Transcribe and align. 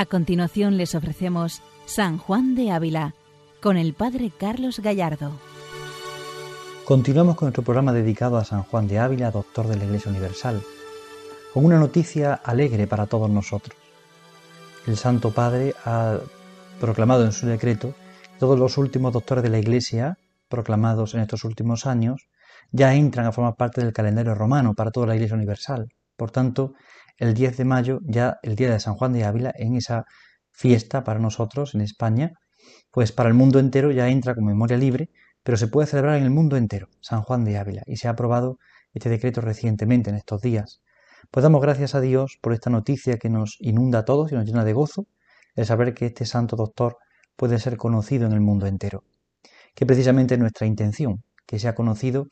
A 0.00 0.06
continuación 0.06 0.78
les 0.78 0.94
ofrecemos 0.94 1.60
San 1.84 2.16
Juan 2.16 2.54
de 2.54 2.70
Ávila 2.70 3.14
con 3.60 3.76
el 3.76 3.92
Padre 3.92 4.32
Carlos 4.34 4.80
Gallardo. 4.80 5.30
Continuamos 6.86 7.36
con 7.36 7.48
nuestro 7.48 7.62
programa 7.62 7.92
dedicado 7.92 8.38
a 8.38 8.46
San 8.46 8.62
Juan 8.62 8.88
de 8.88 8.98
Ávila, 8.98 9.30
doctor 9.30 9.68
de 9.68 9.76
la 9.76 9.84
Iglesia 9.84 10.10
Universal, 10.10 10.62
con 11.52 11.66
una 11.66 11.78
noticia 11.78 12.32
alegre 12.32 12.86
para 12.86 13.04
todos 13.04 13.28
nosotros. 13.28 13.76
El 14.86 14.96
Santo 14.96 15.32
Padre 15.32 15.74
ha 15.84 16.16
proclamado 16.80 17.26
en 17.26 17.32
su 17.32 17.46
decreto 17.46 17.92
que 18.22 18.38
todos 18.38 18.58
los 18.58 18.78
últimos 18.78 19.12
doctores 19.12 19.44
de 19.44 19.50
la 19.50 19.58
Iglesia, 19.58 20.16
proclamados 20.48 21.12
en 21.12 21.20
estos 21.20 21.44
últimos 21.44 21.84
años, 21.84 22.26
ya 22.72 22.94
entran 22.94 23.26
a 23.26 23.32
formar 23.32 23.56
parte 23.56 23.82
del 23.82 23.92
calendario 23.92 24.34
romano 24.34 24.72
para 24.72 24.92
toda 24.92 25.08
la 25.08 25.16
Iglesia 25.16 25.36
Universal. 25.36 25.90
Por 26.16 26.30
tanto, 26.30 26.72
el 27.20 27.34
10 27.34 27.58
de 27.58 27.64
mayo, 27.66 28.00
ya 28.02 28.38
el 28.42 28.56
día 28.56 28.70
de 28.70 28.80
San 28.80 28.94
Juan 28.94 29.12
de 29.12 29.24
Ávila, 29.24 29.52
en 29.54 29.76
esa 29.76 30.04
fiesta 30.50 31.04
para 31.04 31.20
nosotros 31.20 31.74
en 31.74 31.82
España, 31.82 32.32
pues 32.90 33.12
para 33.12 33.28
el 33.28 33.34
mundo 33.34 33.58
entero 33.58 33.92
ya 33.92 34.08
entra 34.08 34.34
con 34.34 34.44
memoria 34.46 34.78
libre, 34.78 35.10
pero 35.42 35.58
se 35.58 35.68
puede 35.68 35.86
celebrar 35.86 36.16
en 36.16 36.24
el 36.24 36.30
mundo 36.30 36.56
entero, 36.56 36.88
San 37.00 37.22
Juan 37.22 37.44
de 37.44 37.58
Ávila, 37.58 37.82
y 37.86 37.96
se 37.96 38.08
ha 38.08 38.12
aprobado 38.12 38.58
este 38.94 39.10
decreto 39.10 39.42
recientemente 39.42 40.08
en 40.08 40.16
estos 40.16 40.40
días. 40.40 40.80
Pues 41.30 41.42
damos 41.42 41.60
gracias 41.60 41.94
a 41.94 42.00
Dios 42.00 42.38
por 42.40 42.54
esta 42.54 42.70
noticia 42.70 43.18
que 43.18 43.28
nos 43.28 43.56
inunda 43.60 44.00
a 44.00 44.04
todos 44.06 44.32
y 44.32 44.34
nos 44.34 44.46
llena 44.46 44.64
de 44.64 44.72
gozo, 44.72 45.06
el 45.54 45.66
saber 45.66 45.92
que 45.92 46.06
este 46.06 46.24
santo 46.24 46.56
doctor 46.56 46.96
puede 47.36 47.58
ser 47.58 47.76
conocido 47.76 48.26
en 48.26 48.32
el 48.32 48.40
mundo 48.40 48.66
entero. 48.66 49.04
Que 49.74 49.84
precisamente 49.84 50.34
es 50.34 50.40
nuestra 50.40 50.66
intención, 50.66 51.22
que 51.46 51.58
sea 51.58 51.74
conocido 51.74 52.28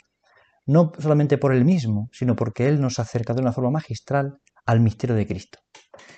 no 0.64 0.92
solamente 0.98 1.36
por 1.36 1.52
él 1.52 1.64
mismo, 1.64 2.08
sino 2.12 2.36
porque 2.36 2.68
él 2.68 2.80
nos 2.80 2.98
acerca 2.98 3.34
de 3.34 3.42
una 3.42 3.52
forma 3.52 3.70
magistral 3.70 4.38
al 4.68 4.80
misterio 4.80 5.16
de 5.16 5.26
Cristo. 5.26 5.60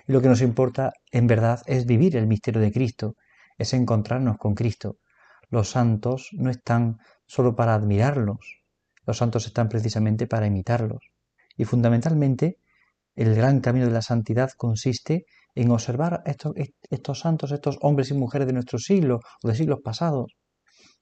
Y 0.09 0.12
lo 0.12 0.20
que 0.20 0.29
nos 0.29 0.43
importa 0.43 0.93
en 1.12 1.29
verdad 1.29 1.62
es 1.67 1.87
vivir 1.87 2.17
el 2.17 2.27
misterio 2.27 2.61
de 2.61 2.73
Cristo, 2.73 3.15
es 3.56 3.73
encontrarnos 3.75 4.39
con 4.39 4.56
Cristo. 4.56 4.97
Los 5.51 5.70
santos 5.70 6.31
no 6.33 6.51
están 6.51 6.98
solo 7.27 7.55
para 7.55 7.75
admirarlos, 7.75 8.65
los 9.06 9.19
santos 9.19 9.47
están 9.47 9.69
precisamente 9.69 10.27
para 10.27 10.47
imitarlos. 10.47 10.98
Y 11.56 11.65
fundamentalmente, 11.65 12.59
el 13.15 13.37
gran 13.37 13.61
camino 13.61 13.87
de 13.87 13.93
la 13.93 14.03
santidad 14.03 14.51
consiste 14.56 15.27
en 15.55 15.71
observar 15.71 16.23
estos, 16.27 16.55
estos 16.91 17.21
santos, 17.21 17.53
estos 17.53 17.78
hombres 17.83 18.11
y 18.11 18.15
mujeres 18.15 18.48
de 18.48 18.53
nuestro 18.53 18.81
siglo 18.81 19.21
o 19.45 19.48
de 19.48 19.55
siglos 19.55 19.78
pasados, 19.84 20.34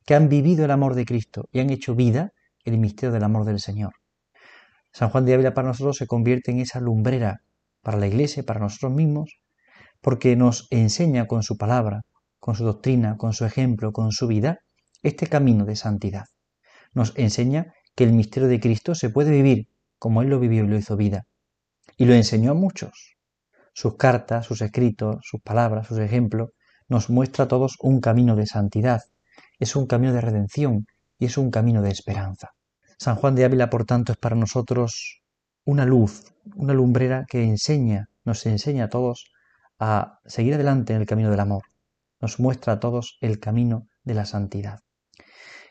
que 0.04 0.14
han 0.14 0.28
vivido 0.28 0.66
el 0.66 0.70
amor 0.70 0.94
de 0.94 1.06
Cristo 1.06 1.48
y 1.50 1.60
han 1.60 1.70
hecho 1.70 1.94
vida 1.94 2.32
el 2.62 2.76
misterio 2.76 3.12
del 3.12 3.24
amor 3.24 3.46
del 3.46 3.58
Señor. 3.58 3.94
San 4.98 5.10
Juan 5.10 5.26
de 5.26 5.34
Ávila 5.34 5.54
para 5.54 5.68
nosotros 5.68 5.96
se 5.96 6.08
convierte 6.08 6.50
en 6.50 6.58
esa 6.58 6.80
lumbrera 6.80 7.44
para 7.84 7.98
la 7.98 8.08
Iglesia, 8.08 8.42
para 8.42 8.58
nosotros 8.58 8.90
mismos, 8.90 9.38
porque 10.00 10.34
nos 10.34 10.66
enseña 10.70 11.28
con 11.28 11.44
su 11.44 11.56
palabra, 11.56 12.00
con 12.40 12.56
su 12.56 12.64
doctrina, 12.64 13.16
con 13.16 13.32
su 13.32 13.44
ejemplo, 13.44 13.92
con 13.92 14.10
su 14.10 14.26
vida, 14.26 14.58
este 15.04 15.28
camino 15.28 15.64
de 15.64 15.76
santidad. 15.76 16.24
Nos 16.94 17.12
enseña 17.16 17.74
que 17.94 18.02
el 18.02 18.12
misterio 18.12 18.48
de 18.48 18.58
Cristo 18.58 18.96
se 18.96 19.08
puede 19.08 19.30
vivir 19.30 19.68
como 20.00 20.20
Él 20.20 20.30
lo 20.30 20.40
vivió 20.40 20.64
y 20.64 20.66
lo 20.66 20.76
hizo 20.76 20.96
vida. 20.96 21.26
Y 21.96 22.04
lo 22.04 22.14
enseñó 22.14 22.50
a 22.50 22.54
muchos. 22.54 23.14
Sus 23.74 23.96
cartas, 23.96 24.46
sus 24.46 24.62
escritos, 24.62 25.18
sus 25.22 25.40
palabras, 25.42 25.86
sus 25.86 26.00
ejemplos, 26.00 26.50
nos 26.88 27.08
muestra 27.08 27.44
a 27.44 27.48
todos 27.48 27.76
un 27.78 28.00
camino 28.00 28.34
de 28.34 28.46
santidad. 28.46 29.02
Es 29.60 29.76
un 29.76 29.86
camino 29.86 30.12
de 30.12 30.22
redención 30.22 30.88
y 31.20 31.26
es 31.26 31.38
un 31.38 31.52
camino 31.52 31.82
de 31.82 31.90
esperanza. 31.90 32.48
San 32.98 33.14
Juan 33.14 33.36
de 33.36 33.44
Ávila, 33.44 33.70
por 33.70 33.84
tanto, 33.84 34.10
es 34.10 34.18
para 34.18 34.34
nosotros 34.34 35.22
una 35.64 35.84
luz, 35.84 36.34
una 36.56 36.74
lumbrera 36.74 37.26
que 37.28 37.44
enseña, 37.44 38.08
nos 38.24 38.44
enseña 38.44 38.84
a 38.84 38.88
todos 38.88 39.30
a 39.78 40.18
seguir 40.26 40.54
adelante 40.54 40.94
en 40.94 41.00
el 41.00 41.06
camino 41.06 41.30
del 41.30 41.38
amor. 41.38 41.62
Nos 42.20 42.40
muestra 42.40 42.72
a 42.72 42.80
todos 42.80 43.16
el 43.20 43.38
camino 43.38 43.86
de 44.02 44.14
la 44.14 44.24
santidad. 44.24 44.80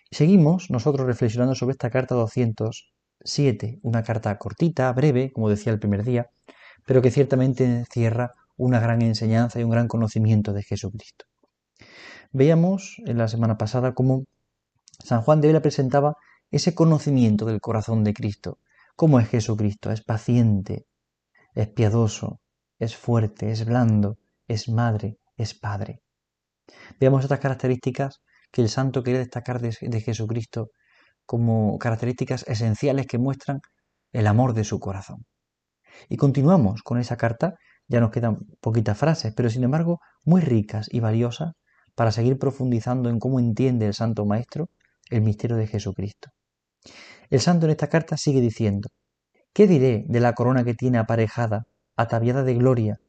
Seguimos 0.09 0.69
nosotros 0.69 1.05
reflexionando 1.05 1.53
sobre 1.53 1.73
esta 1.73 1.89
carta 1.89 2.15
207, 2.15 3.79
una 3.81 4.03
carta 4.03 4.37
cortita, 4.37 4.89
breve, 4.93 5.33
como 5.33 5.49
decía 5.49 5.73
el 5.73 5.79
primer 5.79 6.05
día, 6.05 6.29
pero 6.85 7.01
que 7.01 7.11
ciertamente 7.11 7.65
encierra 7.65 8.31
una 8.55 8.79
gran 8.79 9.01
enseñanza 9.01 9.59
y 9.59 9.65
un 9.65 9.71
gran 9.71 9.89
conocimiento 9.89 10.53
de 10.53 10.63
Jesucristo. 10.63 11.25
Veíamos 12.31 13.01
en 13.05 13.17
la 13.17 13.27
semana 13.27 13.57
pasada 13.57 13.93
cómo 13.93 14.23
San 15.03 15.21
Juan 15.23 15.41
de 15.41 15.49
Ávila 15.49 15.61
presentaba 15.61 16.15
ese 16.51 16.73
conocimiento 16.73 17.45
del 17.45 17.61
corazón 17.61 18.03
de 18.03 18.13
Cristo. 18.13 18.59
¿Cómo 18.95 19.19
es 19.19 19.27
Jesucristo? 19.29 19.91
Es 19.91 20.03
paciente, 20.03 20.85
es 21.53 21.67
piadoso, 21.67 22.39
es 22.79 22.95
fuerte, 22.95 23.51
es 23.51 23.65
blando, 23.65 24.17
es 24.47 24.69
madre, 24.69 25.17
es 25.35 25.53
padre. 25.53 26.01
Veamos 26.99 27.23
estas 27.23 27.39
características 27.39 28.21
que 28.51 28.61
el 28.61 28.69
santo 28.69 29.03
quiere 29.03 29.19
destacar 29.19 29.59
de, 29.59 29.75
de 29.81 30.01
Jesucristo 30.01 30.69
como 31.25 31.77
características 31.77 32.47
esenciales 32.47 33.07
que 33.07 33.17
muestran 33.17 33.59
el 34.11 34.27
amor 34.27 34.53
de 34.53 34.63
su 34.63 34.79
corazón. 34.79 35.25
Y 36.09 36.17
continuamos 36.17 36.81
con 36.83 36.97
esa 36.99 37.17
carta, 37.17 37.55
ya 37.87 37.99
nos 37.99 38.11
quedan 38.11 38.39
poquitas 38.61 38.97
frases, 38.97 39.33
pero 39.35 39.49
sin 39.49 39.63
embargo 39.63 39.99
muy 40.25 40.41
ricas 40.41 40.87
y 40.91 40.99
valiosas 40.99 41.53
para 41.95 42.11
seguir 42.11 42.37
profundizando 42.37 43.09
en 43.09 43.19
cómo 43.19 43.39
entiende 43.39 43.87
el 43.87 43.93
Santo 43.93 44.25
Maestro 44.25 44.69
el 45.09 45.21
misterio 45.21 45.57
de 45.57 45.67
Jesucristo. 45.67 46.29
El 47.29 47.41
santo 47.41 47.65
en 47.65 47.71
esta 47.71 47.89
carta 47.89 48.15
sigue 48.15 48.39
diciendo, 48.39 48.87
¿qué 49.51 49.67
diré 49.67 50.05
de 50.07 50.19
la 50.21 50.33
corona 50.33 50.63
que 50.63 50.73
tiene 50.73 50.97
aparejada, 50.97 51.65
ataviada 51.97 52.43
de 52.43 52.53
gloria, 52.53 52.99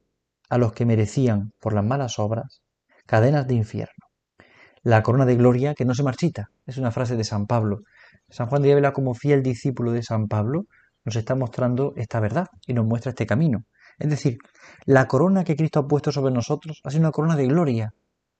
a 0.48 0.58
los 0.58 0.72
que 0.72 0.84
merecían, 0.84 1.52
por 1.60 1.72
las 1.72 1.84
malas 1.84 2.18
obras, 2.18 2.62
cadenas 3.06 3.46
de 3.46 3.54
infierno? 3.54 4.06
La 4.82 5.04
corona 5.04 5.24
de 5.24 5.36
gloria 5.36 5.74
que 5.74 5.84
no 5.84 5.94
se 5.94 6.02
marchita, 6.02 6.50
es 6.66 6.78
una 6.78 6.90
frase 6.90 7.14
de 7.14 7.22
San 7.22 7.46
Pablo. 7.46 7.82
San 8.28 8.48
Juan 8.48 8.62
de 8.62 8.72
Ávila, 8.72 8.92
como 8.92 9.14
fiel 9.14 9.42
discípulo 9.42 9.92
de 9.92 10.02
San 10.02 10.26
Pablo, 10.26 10.66
nos 11.04 11.14
está 11.14 11.36
mostrando 11.36 11.92
esta 11.96 12.18
verdad 12.18 12.46
y 12.66 12.74
nos 12.74 12.86
muestra 12.86 13.10
este 13.10 13.26
camino. 13.26 13.66
Es 13.98 14.10
decir, 14.10 14.38
la 14.84 15.06
corona 15.06 15.44
que 15.44 15.54
Cristo 15.54 15.80
ha 15.80 15.86
puesto 15.86 16.10
sobre 16.10 16.34
nosotros 16.34 16.80
ha 16.82 16.90
sido 16.90 17.02
una 17.02 17.12
corona 17.12 17.36
de 17.36 17.46
gloria, 17.46 17.94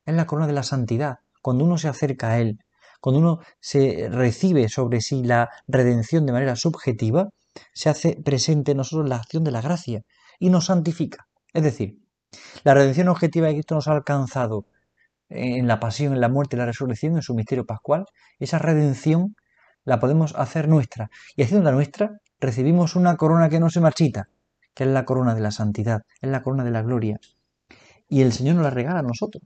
es 0.05 0.15
la 0.15 0.27
corona 0.27 0.49
de 0.49 0.55
la 0.55 0.65
santidad. 0.65 1.19
Cuando 1.41 1.65
uno 1.65 1.79
se 1.79 1.89
acerca 1.89 2.31
a 2.31 2.39
Él, 2.41 2.59
cuando 3.01 3.21
uno 3.21 3.41
se 3.61 4.09
recibe 4.11 4.69
sobre 4.69 5.01
sí 5.01 5.23
la 5.23 5.49
redención 5.67 6.27
de 6.27 6.33
manera 6.33 6.57
subjetiva, 6.57 7.29
se 7.73 7.89
hace 7.89 8.17
presente 8.23 8.73
en 8.73 8.79
nosotros 8.79 9.09
la 9.09 9.17
acción 9.17 9.45
de 9.45 9.51
la 9.51 9.61
gracia 9.61 10.03
y 10.39 10.51
nos 10.51 10.67
santifica. 10.67 11.27
Es 11.53 11.63
decir, 11.63 11.99
la 12.65 12.75
redención 12.75 13.09
objetiva 13.09 13.47
de 13.47 13.55
Cristo 13.55 13.75
nos 13.75 13.89
ha 13.89 13.93
alcanzado 13.93 14.67
en 15.29 15.67
la 15.67 15.81
pasión, 15.81 16.13
en 16.13 16.21
la 16.21 16.29
muerte 16.29 16.57
y 16.57 16.59
la 16.59 16.67
resurrección, 16.67 17.17
en 17.17 17.23
su 17.23 17.35
misterio 17.35 17.67
pascual. 17.67 18.07
Esa 18.39 18.59
redención 18.59 19.35
la 19.85 20.01
podemos 20.01 20.35
hacer 20.37 20.69
nuestra. 20.69 21.11
Y 21.37 21.43
haciéndola 21.43 21.73
nuestra, 21.73 22.21
recibimos 22.41 22.97
una 22.97 23.17
corona 23.17 23.49
que 23.49 23.61
no 23.61 23.71
se 23.71 23.81
marchita, 23.81 24.29
que 24.75 24.85
es 24.85 24.91
la 24.91 25.05
corona 25.05 25.35
de 25.35 25.41
la 25.41 25.51
santidad, 25.51 26.03
es 26.21 26.31
la 26.31 26.43
corona 26.43 26.65
de 26.65 26.71
la 26.71 26.83
gloria. 26.83 27.19
Y 28.09 28.23
el 28.23 28.33
Señor 28.33 28.57
nos 28.57 28.65
la 28.65 28.71
regala 28.71 29.01
a 29.01 29.03
nosotros. 29.03 29.45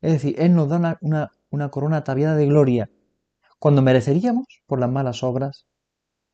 Es 0.00 0.12
decir, 0.12 0.36
Él 0.38 0.54
nos 0.54 0.68
da 0.68 0.98
una 1.00 1.30
corona 1.70 1.98
ataviada 1.98 2.36
de 2.36 2.46
gloria, 2.46 2.90
cuando 3.58 3.82
mereceríamos, 3.82 4.46
por 4.66 4.78
las 4.78 4.90
malas 4.90 5.22
obras, 5.22 5.66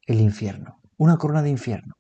el 0.07 0.21
infierno, 0.21 0.81
una 0.97 1.17
corona 1.17 1.43
de 1.43 1.51
infierno. 1.51 1.95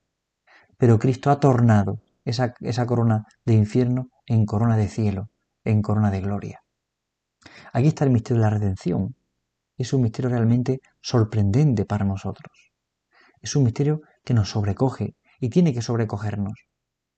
Pero 0.76 0.98
Cristo 0.98 1.30
ha 1.30 1.40
tornado 1.40 2.00
esa, 2.24 2.54
esa 2.60 2.86
corona 2.86 3.24
de 3.44 3.54
infierno 3.54 4.08
en 4.26 4.44
corona 4.46 4.76
de 4.76 4.88
cielo, 4.88 5.30
en 5.64 5.82
corona 5.82 6.10
de 6.10 6.20
gloria. 6.20 6.62
Aquí 7.72 7.88
está 7.88 8.04
el 8.04 8.10
misterio 8.10 8.42
de 8.42 8.50
la 8.50 8.58
redención. 8.58 9.16
Es 9.76 9.92
un 9.92 10.02
misterio 10.02 10.30
realmente 10.30 10.80
sorprendente 11.00 11.84
para 11.84 12.04
nosotros. 12.04 12.72
Es 13.40 13.56
un 13.56 13.64
misterio 13.64 14.02
que 14.24 14.34
nos 14.34 14.50
sobrecoge 14.50 15.16
y 15.40 15.48
tiene 15.48 15.72
que 15.72 15.82
sobrecogernos 15.82 16.66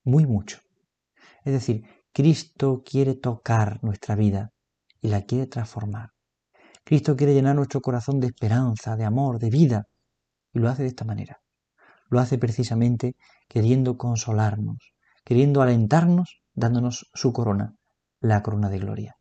muy 0.04 0.26
mucho. 0.26 0.58
Es 1.44 1.52
decir, 1.52 1.84
Cristo 2.12 2.82
quiere 2.84 3.14
tocar 3.14 3.82
nuestra 3.82 4.14
vida 4.14 4.53
y 5.04 5.08
la 5.08 5.20
quiere 5.20 5.46
transformar. 5.46 6.12
Cristo 6.82 7.14
quiere 7.14 7.34
llenar 7.34 7.54
nuestro 7.54 7.82
corazón 7.82 8.20
de 8.20 8.28
esperanza, 8.28 8.96
de 8.96 9.04
amor, 9.04 9.38
de 9.38 9.50
vida, 9.50 9.84
y 10.50 10.60
lo 10.60 10.70
hace 10.70 10.82
de 10.82 10.88
esta 10.88 11.04
manera. 11.04 11.42
Lo 12.08 12.20
hace 12.20 12.38
precisamente 12.38 13.14
queriendo 13.46 13.98
consolarnos, 13.98 14.78
queriendo 15.22 15.60
alentarnos, 15.60 16.40
dándonos 16.54 17.10
su 17.12 17.34
corona, 17.34 17.74
la 18.20 18.42
corona 18.42 18.70
de 18.70 18.78
gloria. 18.78 19.16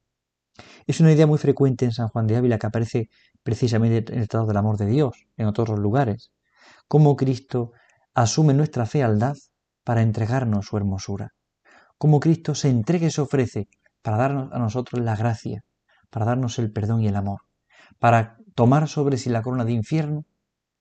Es 0.88 1.02
una 1.02 1.12
idea 1.12 1.28
muy 1.28 1.38
frecuente 1.38 1.84
en 1.84 1.92
San 1.92 2.08
Juan 2.08 2.28
de 2.28 2.38
Ávila 2.38 2.58
que 2.58 2.68
aparece 2.68 3.10
precisamente 3.44 4.14
en 4.14 4.22
el 4.22 4.30
Tratado 4.30 4.48
del 4.48 4.58
Amor 4.58 4.78
de 4.78 4.86
Dios, 4.86 5.26
en 5.36 5.48
otros 5.48 5.78
lugares, 5.78 6.32
cómo 6.88 7.18
Cristo 7.18 7.74
asume 8.14 8.54
nuestra 8.54 8.86
fealdad 8.86 9.36
para 9.84 10.02
entregarnos 10.02 10.68
su 10.68 10.78
hermosura, 10.78 11.32
cómo 11.98 12.22
Cristo 12.22 12.56
se 12.56 12.70
entrega 12.70 13.08
y 13.08 13.12
se 13.12 13.20
ofrece 13.20 13.68
para 14.02 14.16
darnos 14.16 14.54
a 14.54 14.60
nosotros 14.60 15.02
la 15.02 15.18
gracia, 15.18 15.62
para 16.14 16.28
darnos 16.28 16.60
el 16.60 16.72
perdón 16.72 17.02
y 17.02 17.08
el 17.08 17.16
amor, 17.16 17.42
para 17.98 18.38
tomar 18.54 18.88
sobre 18.88 19.18
sí 19.18 19.32
la 19.32 19.42
corona 19.42 19.66
de 19.66 19.74
infierno 19.74 20.26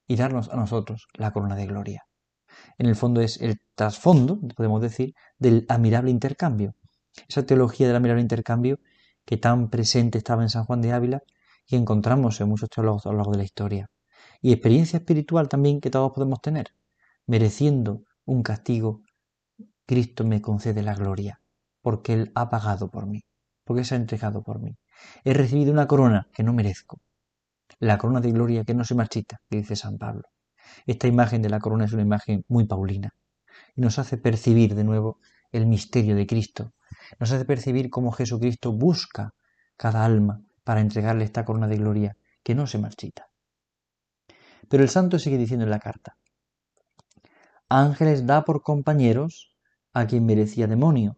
y 0.07 0.15
darnos 0.15 0.49
a 0.49 0.55
nosotros 0.55 1.07
la 1.15 1.33
corona 1.33 1.55
de 1.55 1.65
gloria. 1.65 2.05
En 2.77 2.85
el 2.85 2.95
fondo 2.95 3.19
es 3.19 3.41
el 3.41 3.59
trasfondo, 3.73 4.39
podemos 4.55 4.79
decir, 4.79 5.15
del 5.39 5.65
admirable 5.69 6.11
intercambio. 6.11 6.75
Esa 7.27 7.47
teología 7.47 7.87
de 7.87 7.93
la 7.93 7.99
mirada 7.99 8.21
intercambio 8.21 8.79
que 9.25 9.37
tan 9.37 9.71
presente 9.71 10.19
estaba 10.19 10.43
en 10.43 10.49
San 10.49 10.65
Juan 10.65 10.81
de 10.81 10.93
Ávila 10.93 11.23
y 11.65 11.77
encontramos 11.77 12.39
en 12.39 12.49
muchos 12.49 12.69
teólogos 12.69 13.07
a 13.07 13.09
lo 13.09 13.17
largo 13.17 13.31
de 13.31 13.39
la 13.39 13.43
historia. 13.43 13.89
Y 14.39 14.51
experiencia 14.51 14.97
espiritual 14.97 15.49
también 15.49 15.81
que 15.81 15.89
todos 15.89 16.11
podemos 16.11 16.41
tener. 16.41 16.75
Mereciendo 17.25 18.03
un 18.25 18.43
castigo, 18.43 19.01
Cristo 19.87 20.25
me 20.25 20.41
concede 20.41 20.83
la 20.83 20.93
gloria, 20.93 21.41
porque 21.81 22.13
Él 22.13 22.31
ha 22.35 22.51
pagado 22.51 22.91
por 22.91 23.07
mí, 23.07 23.21
porque 23.63 23.83
se 23.83 23.95
ha 23.95 23.97
entregado 23.97 24.43
por 24.43 24.59
mí. 24.59 24.75
He 25.23 25.33
recibido 25.33 25.71
una 25.71 25.87
corona 25.87 26.27
que 26.33 26.43
no 26.43 26.53
merezco, 26.53 26.99
la 27.79 27.97
corona 27.97 28.21
de 28.21 28.31
gloria 28.31 28.63
que 28.63 28.73
no 28.73 28.83
se 28.83 28.95
marchita, 28.95 29.41
dice 29.49 29.75
San 29.75 29.97
Pablo. 29.97 30.23
Esta 30.85 31.07
imagen 31.07 31.41
de 31.41 31.49
la 31.49 31.59
corona 31.59 31.85
es 31.85 31.93
una 31.93 32.01
imagen 32.01 32.45
muy 32.47 32.65
paulina 32.65 33.13
y 33.75 33.81
nos 33.81 33.99
hace 33.99 34.17
percibir 34.17 34.75
de 34.75 34.83
nuevo 34.83 35.19
el 35.51 35.65
misterio 35.67 36.15
de 36.15 36.25
Cristo. 36.25 36.73
Nos 37.19 37.31
hace 37.31 37.45
percibir 37.45 37.89
cómo 37.89 38.11
Jesucristo 38.11 38.71
busca 38.71 39.33
cada 39.77 40.05
alma 40.05 40.41
para 40.63 40.81
entregarle 40.81 41.23
esta 41.25 41.45
corona 41.45 41.67
de 41.67 41.77
gloria 41.77 42.17
que 42.43 42.55
no 42.55 42.67
se 42.67 42.77
marchita. 42.77 43.27
Pero 44.69 44.83
el 44.83 44.89
santo 44.89 45.19
sigue 45.19 45.37
diciendo 45.37 45.65
en 45.65 45.71
la 45.71 45.79
carta, 45.79 46.17
ángeles 47.69 48.25
da 48.25 48.45
por 48.45 48.61
compañeros 48.61 49.53
a 49.93 50.05
quien 50.07 50.25
merecía 50.25 50.67
demonios. 50.67 51.15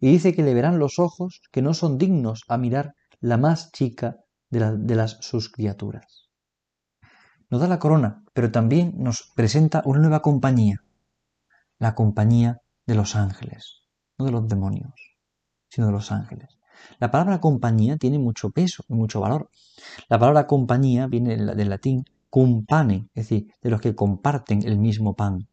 Y 0.00 0.10
dice 0.10 0.34
que 0.34 0.42
le 0.42 0.54
verán 0.54 0.78
los 0.78 0.98
ojos 0.98 1.42
que 1.50 1.62
no 1.62 1.74
son 1.74 1.98
dignos 1.98 2.44
a 2.48 2.58
mirar 2.58 2.94
la 3.20 3.36
más 3.36 3.72
chica 3.72 4.16
de, 4.50 4.94
las 4.94 5.18
sus 5.20 5.50
criaturas. 5.50 6.28
Nos 7.50 7.60
da 7.60 7.68
la 7.68 7.78
corona, 7.78 8.24
pero 8.32 8.50
también 8.50 8.94
nos 8.96 9.32
presenta 9.34 9.82
una 9.84 10.00
nueva 10.00 10.22
compañía, 10.22 10.84
la 11.78 11.94
compañía 11.94 12.60
de 12.86 12.94
los 12.94 13.16
ángeles, 13.16 13.82
no 14.18 14.26
de 14.26 14.32
los 14.32 14.48
demonios, 14.48 14.92
sino 15.68 15.86
de 15.86 15.92
los 15.92 16.12
ángeles. 16.12 16.58
La 16.98 17.10
palabra 17.10 17.40
compañía 17.40 17.96
tiene 17.96 18.18
mucho 18.18 18.50
peso 18.50 18.84
y 18.88 18.94
mucho 18.94 19.20
valor. 19.20 19.50
La 20.08 20.18
palabra 20.18 20.46
compañía 20.46 21.06
viene 21.06 21.36
del 21.36 21.68
latín 21.68 22.04
cumpane, 22.30 23.08
es 23.14 23.28
decir, 23.28 23.52
de 23.62 23.70
los 23.70 23.80
que 23.80 23.94
comparten 23.94 24.62
el 24.66 24.78
mismo 24.78 25.14
pan. 25.14 25.48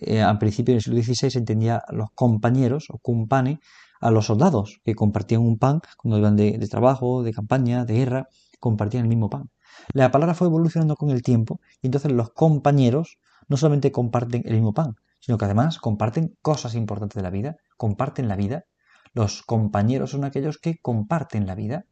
Eh, 0.00 0.22
al 0.22 0.38
principio 0.38 0.74
del 0.74 0.82
siglo 0.82 1.02
XVI 1.02 1.38
entendía 1.38 1.76
a 1.76 1.92
los 1.92 2.10
compañeros 2.14 2.86
o 2.90 2.98
cumpane 2.98 3.60
a 4.00 4.10
los 4.10 4.26
soldados 4.26 4.80
que 4.84 4.94
compartían 4.94 5.42
un 5.42 5.58
pan 5.58 5.80
cuando 5.96 6.18
iban 6.18 6.36
de, 6.36 6.58
trabajo, 6.68 7.22
de 7.22 7.32
campaña, 7.32 7.84
de 7.84 7.94
guerra, 7.94 8.28
compartían 8.60 9.04
el 9.04 9.08
mismo 9.08 9.30
pan. 9.30 9.50
La 9.92 10.10
palabra 10.10 10.34
fue 10.34 10.48
evolucionando 10.48 10.96
con 10.96 11.10
el 11.10 11.22
tiempo 11.22 11.60
y 11.82 11.86
entonces 11.88 12.12
los 12.12 12.30
compañeros 12.30 13.18
no 13.48 13.56
solamente 13.56 13.92
comparten 13.92 14.42
el 14.44 14.54
mismo 14.54 14.72
pan, 14.72 14.96
sino 15.20 15.38
que 15.38 15.44
además 15.44 15.78
comparten 15.78 16.36
cosas 16.42 16.74
importantes 16.74 17.16
de 17.16 17.22
la 17.22 17.30
vida, 17.30 17.56
comparten 17.76 18.28
la 18.28 18.36
vida. 18.36 18.64
Los 19.12 19.42
compañeros 19.42 20.10
son 20.10 20.24
aquellos 20.24 20.58
que 20.58 20.78
comparten 20.80 21.46
la 21.46 21.54
vida. 21.54 21.84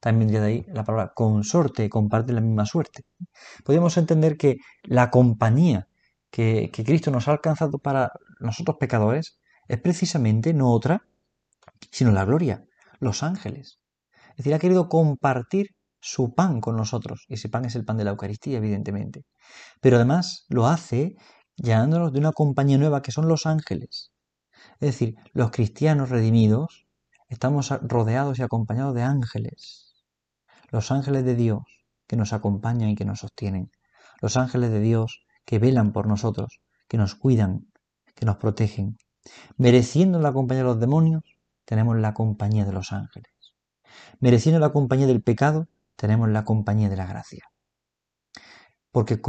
También 0.00 0.30
de 0.30 0.38
ahí 0.40 0.64
la 0.68 0.84
palabra 0.84 1.12
consorte, 1.14 1.88
comparten 1.88 2.34
la 2.34 2.40
misma 2.40 2.66
suerte. 2.66 3.04
Podríamos 3.64 3.96
entender 3.96 4.36
que 4.36 4.56
la 4.82 5.10
compañía 5.10 5.88
que, 6.34 6.68
Cristo 6.84 7.12
nos 7.12 7.28
ha 7.28 7.30
alcanzado 7.30 7.78
para 7.78 8.10
nosotros 8.40 8.76
pecadores 8.80 9.38
es 9.68 9.80
precisamente 9.80 10.52
no 10.52 10.72
otra, 10.72 11.06
sino 11.92 12.10
la 12.10 12.24
gloria, 12.24 12.64
los 12.98 13.22
ángeles. 13.22 13.78
Es 14.30 14.38
decir, 14.38 14.52
ha 14.52 14.58
querido 14.58 14.88
compartir 14.88 15.76
su 16.00 16.34
pan 16.34 16.60
con 16.60 16.76
nosotros. 16.76 17.24
Y 17.28 17.34
ese 17.34 17.48
pan 17.48 17.66
es 17.66 17.76
el 17.76 17.84
pan 17.84 17.98
de 17.98 18.04
la 18.04 18.10
Eucaristía, 18.10 18.58
evidentemente. 18.58 19.24
Pero 19.80 19.94
además 19.94 20.44
lo 20.48 20.66
hace 20.66 21.14
llamándonos 21.56 22.12
de 22.12 22.18
una 22.18 22.32
compañía 22.32 22.78
nueva 22.78 23.00
que 23.00 23.12
son 23.12 23.28
los 23.28 23.46
ángeles. 23.46 24.10
Es 24.80 24.88
decir, 24.88 25.14
los 25.34 25.52
cristianos 25.52 26.10
redimidos 26.10 26.88
estamos 27.28 27.70
rodeados 27.82 28.40
y 28.40 28.42
acompañados 28.42 28.96
de 28.96 29.02
ángeles. 29.02 30.04
Los 30.72 30.90
ángeles 30.90 31.24
de 31.24 31.36
Dios 31.36 31.62
que 32.08 32.16
nos 32.16 32.32
acompañan 32.32 32.88
y 32.88 32.96
que 32.96 33.04
nos 33.04 33.20
sostienen. 33.20 33.70
Los 34.20 34.36
ángeles 34.36 34.72
de 34.72 34.80
Dios 34.80 35.24
que 35.44 35.58
velan 35.58 35.92
por 35.92 36.06
nosotros, 36.06 36.60
que 36.88 36.96
nos 36.96 37.14
cuidan, 37.14 37.70
que 38.14 38.26
nos 38.26 38.36
protegen, 38.36 38.96
Mereciendo 39.56 40.18
la 40.20 40.32
compañía 40.32 40.62
de 40.62 40.68
los 40.68 40.80
demonios, 40.80 41.22
tenemos 41.64 41.96
la 41.96 42.12
compañía 42.14 42.64
de 42.64 42.72
los 42.72 42.92
ángeles. 42.92 43.32
Mereciendo 44.20 44.60
la 44.60 44.72
compañía 44.72 45.06
del 45.06 45.22
pecado, 45.22 45.68
tenemos 45.96 46.28
la 46.28 46.44
compañía 46.44 46.88
de 46.88 46.96
la 46.96 47.06
gracia. 47.06 47.44
Porque 48.90 49.20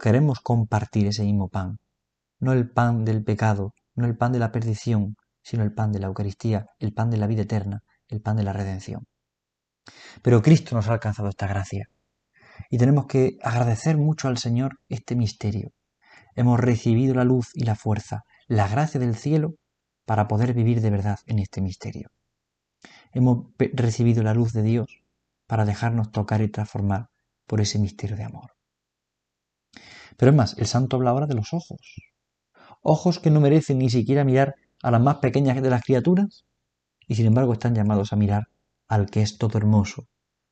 queremos 0.00 0.40
compartir 0.40 1.06
ese 1.06 1.24
mismo 1.24 1.48
pan. 1.48 1.78
No 2.40 2.52
el 2.52 2.70
pan 2.70 3.04
del 3.04 3.24
pecado, 3.24 3.74
no 3.94 4.06
el 4.06 4.16
pan 4.16 4.32
de 4.32 4.38
la 4.38 4.52
perdición, 4.52 5.16
sino 5.42 5.64
el 5.64 5.72
pan 5.72 5.92
de 5.92 6.00
la 6.00 6.08
Eucaristía, 6.08 6.66
el 6.78 6.92
pan 6.92 7.10
de 7.10 7.16
la 7.16 7.26
vida 7.26 7.42
eterna, 7.42 7.80
el 8.08 8.20
pan 8.20 8.36
de 8.36 8.44
la 8.44 8.52
redención. 8.52 9.06
Pero 10.22 10.42
Cristo 10.42 10.76
nos 10.76 10.88
ha 10.88 10.92
alcanzado 10.92 11.28
esta 11.30 11.46
gracia. 11.46 11.88
Y 12.70 12.78
tenemos 12.78 13.06
que 13.06 13.38
agradecer 13.42 13.96
mucho 13.96 14.28
al 14.28 14.38
Señor 14.38 14.78
este 14.88 15.16
misterio. 15.16 15.72
Hemos 16.34 16.60
recibido 16.60 17.14
la 17.14 17.24
luz 17.24 17.50
y 17.54 17.64
la 17.64 17.74
fuerza, 17.74 18.24
la 18.46 18.68
gracia 18.68 19.00
del 19.00 19.16
cielo 19.16 19.54
para 20.04 20.28
poder 20.28 20.54
vivir 20.54 20.80
de 20.80 20.90
verdad 20.90 21.18
en 21.26 21.38
este 21.38 21.60
misterio. 21.60 22.08
Hemos 23.12 23.46
recibido 23.58 24.22
la 24.22 24.34
luz 24.34 24.52
de 24.52 24.62
Dios 24.62 25.02
para 25.46 25.64
dejarnos 25.64 26.12
tocar 26.12 26.40
y 26.42 26.48
transformar 26.48 27.08
por 27.46 27.60
ese 27.60 27.78
misterio 27.78 28.16
de 28.16 28.24
amor. 28.24 28.52
Pero 30.16 30.30
es 30.30 30.36
más, 30.36 30.56
el 30.58 30.66
santo 30.66 30.96
habla 30.96 31.10
ahora 31.10 31.26
de 31.26 31.34
los 31.34 31.52
ojos. 31.52 31.80
Ojos 32.82 33.18
que 33.18 33.30
no 33.30 33.40
merecen 33.40 33.78
ni 33.78 33.90
siquiera 33.90 34.24
mirar 34.24 34.54
a 34.82 34.90
las 34.90 35.00
más 35.00 35.16
pequeñas 35.16 35.60
de 35.60 35.70
las 35.70 35.82
criaturas 35.82 36.44
y 37.06 37.14
sin 37.14 37.26
embargo 37.26 37.52
están 37.52 37.74
llamados 37.74 38.12
a 38.12 38.16
mirar 38.16 38.48
al 38.86 39.10
que 39.10 39.22
es 39.22 39.38
todo 39.38 39.58
hermoso, 39.58 40.06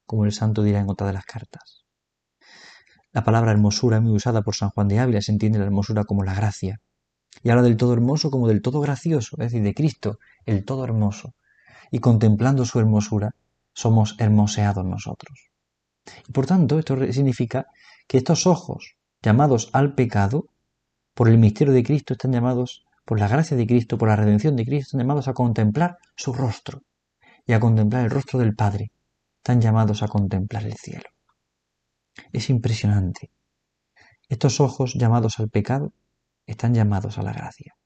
como 0.04 0.24
el 0.24 0.32
santo 0.32 0.62
dirá 0.62 0.80
en 0.80 0.90
otra 0.90 1.06
de 1.06 1.12
las 1.12 1.24
cartas. 1.24 1.85
La 3.16 3.24
palabra 3.24 3.50
hermosura 3.50 3.98
muy 4.02 4.12
usada 4.12 4.42
por 4.42 4.54
San 4.54 4.68
Juan 4.68 4.88
de 4.88 4.98
Ávila 4.98 5.22
se 5.22 5.32
entiende 5.32 5.58
la 5.58 5.64
hermosura 5.64 6.04
como 6.04 6.22
la 6.22 6.34
gracia, 6.34 6.82
y 7.42 7.48
habla 7.48 7.62
del 7.62 7.78
todo 7.78 7.94
hermoso 7.94 8.30
como 8.30 8.46
del 8.46 8.60
todo 8.60 8.78
gracioso, 8.80 9.36
es 9.38 9.46
decir, 9.46 9.62
de 9.62 9.72
Cristo, 9.72 10.18
el 10.44 10.66
todo 10.66 10.84
hermoso. 10.84 11.32
Y 11.90 12.00
contemplando 12.00 12.66
su 12.66 12.78
hermosura, 12.78 13.34
somos 13.72 14.16
hermoseados 14.18 14.84
nosotros. 14.84 15.48
Y 16.28 16.32
por 16.32 16.44
tanto, 16.44 16.78
esto 16.78 17.10
significa 17.10 17.68
que 18.06 18.18
estos 18.18 18.46
ojos, 18.46 18.96
llamados 19.22 19.70
al 19.72 19.94
pecado, 19.94 20.48
por 21.14 21.30
el 21.30 21.38
misterio 21.38 21.72
de 21.72 21.84
Cristo, 21.84 22.12
están 22.12 22.32
llamados, 22.32 22.84
por 23.06 23.18
la 23.18 23.28
gracia 23.28 23.56
de 23.56 23.66
Cristo, 23.66 23.96
por 23.96 24.08
la 24.08 24.16
redención 24.16 24.56
de 24.56 24.66
Cristo, 24.66 24.88
están 24.88 25.00
llamados 25.00 25.26
a 25.26 25.32
contemplar 25.32 25.96
su 26.16 26.34
rostro 26.34 26.82
y 27.46 27.54
a 27.54 27.60
contemplar 27.60 28.04
el 28.04 28.10
rostro 28.10 28.38
del 28.38 28.54
Padre. 28.54 28.92
Están 29.38 29.62
llamados 29.62 30.02
a 30.02 30.08
contemplar 30.08 30.66
el 30.66 30.74
cielo. 30.74 31.15
Es 32.32 32.50
impresionante. 32.50 33.30
Estos 34.28 34.60
ojos 34.60 34.94
llamados 34.94 35.38
al 35.38 35.48
pecado 35.48 35.92
están 36.46 36.74
llamados 36.74 37.18
a 37.18 37.22
la 37.22 37.32
gracia. 37.32 37.76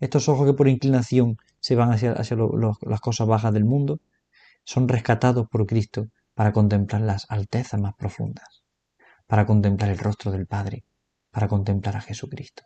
Estos 0.00 0.28
ojos 0.28 0.46
que 0.46 0.54
por 0.54 0.68
inclinación 0.68 1.36
se 1.60 1.74
van 1.74 1.90
hacia, 1.92 2.14
las 2.14 3.00
cosas 3.00 3.26
bajas 3.26 3.52
del 3.52 3.64
mundo, 3.64 4.00
son 4.64 4.88
rescatados 4.88 5.48
por 5.48 5.66
Cristo 5.66 6.06
para 6.34 6.52
contemplar 6.52 7.00
las 7.00 7.26
altezas 7.30 7.80
más 7.80 7.94
profundas, 7.94 8.62
para 9.26 9.46
contemplar 9.46 9.90
el 9.90 9.98
rostro 9.98 10.30
del 10.30 10.46
Padre, 10.46 10.84
para 11.30 11.48
contemplar 11.48 11.96
a 11.96 12.00
Jesucristo. 12.00 12.64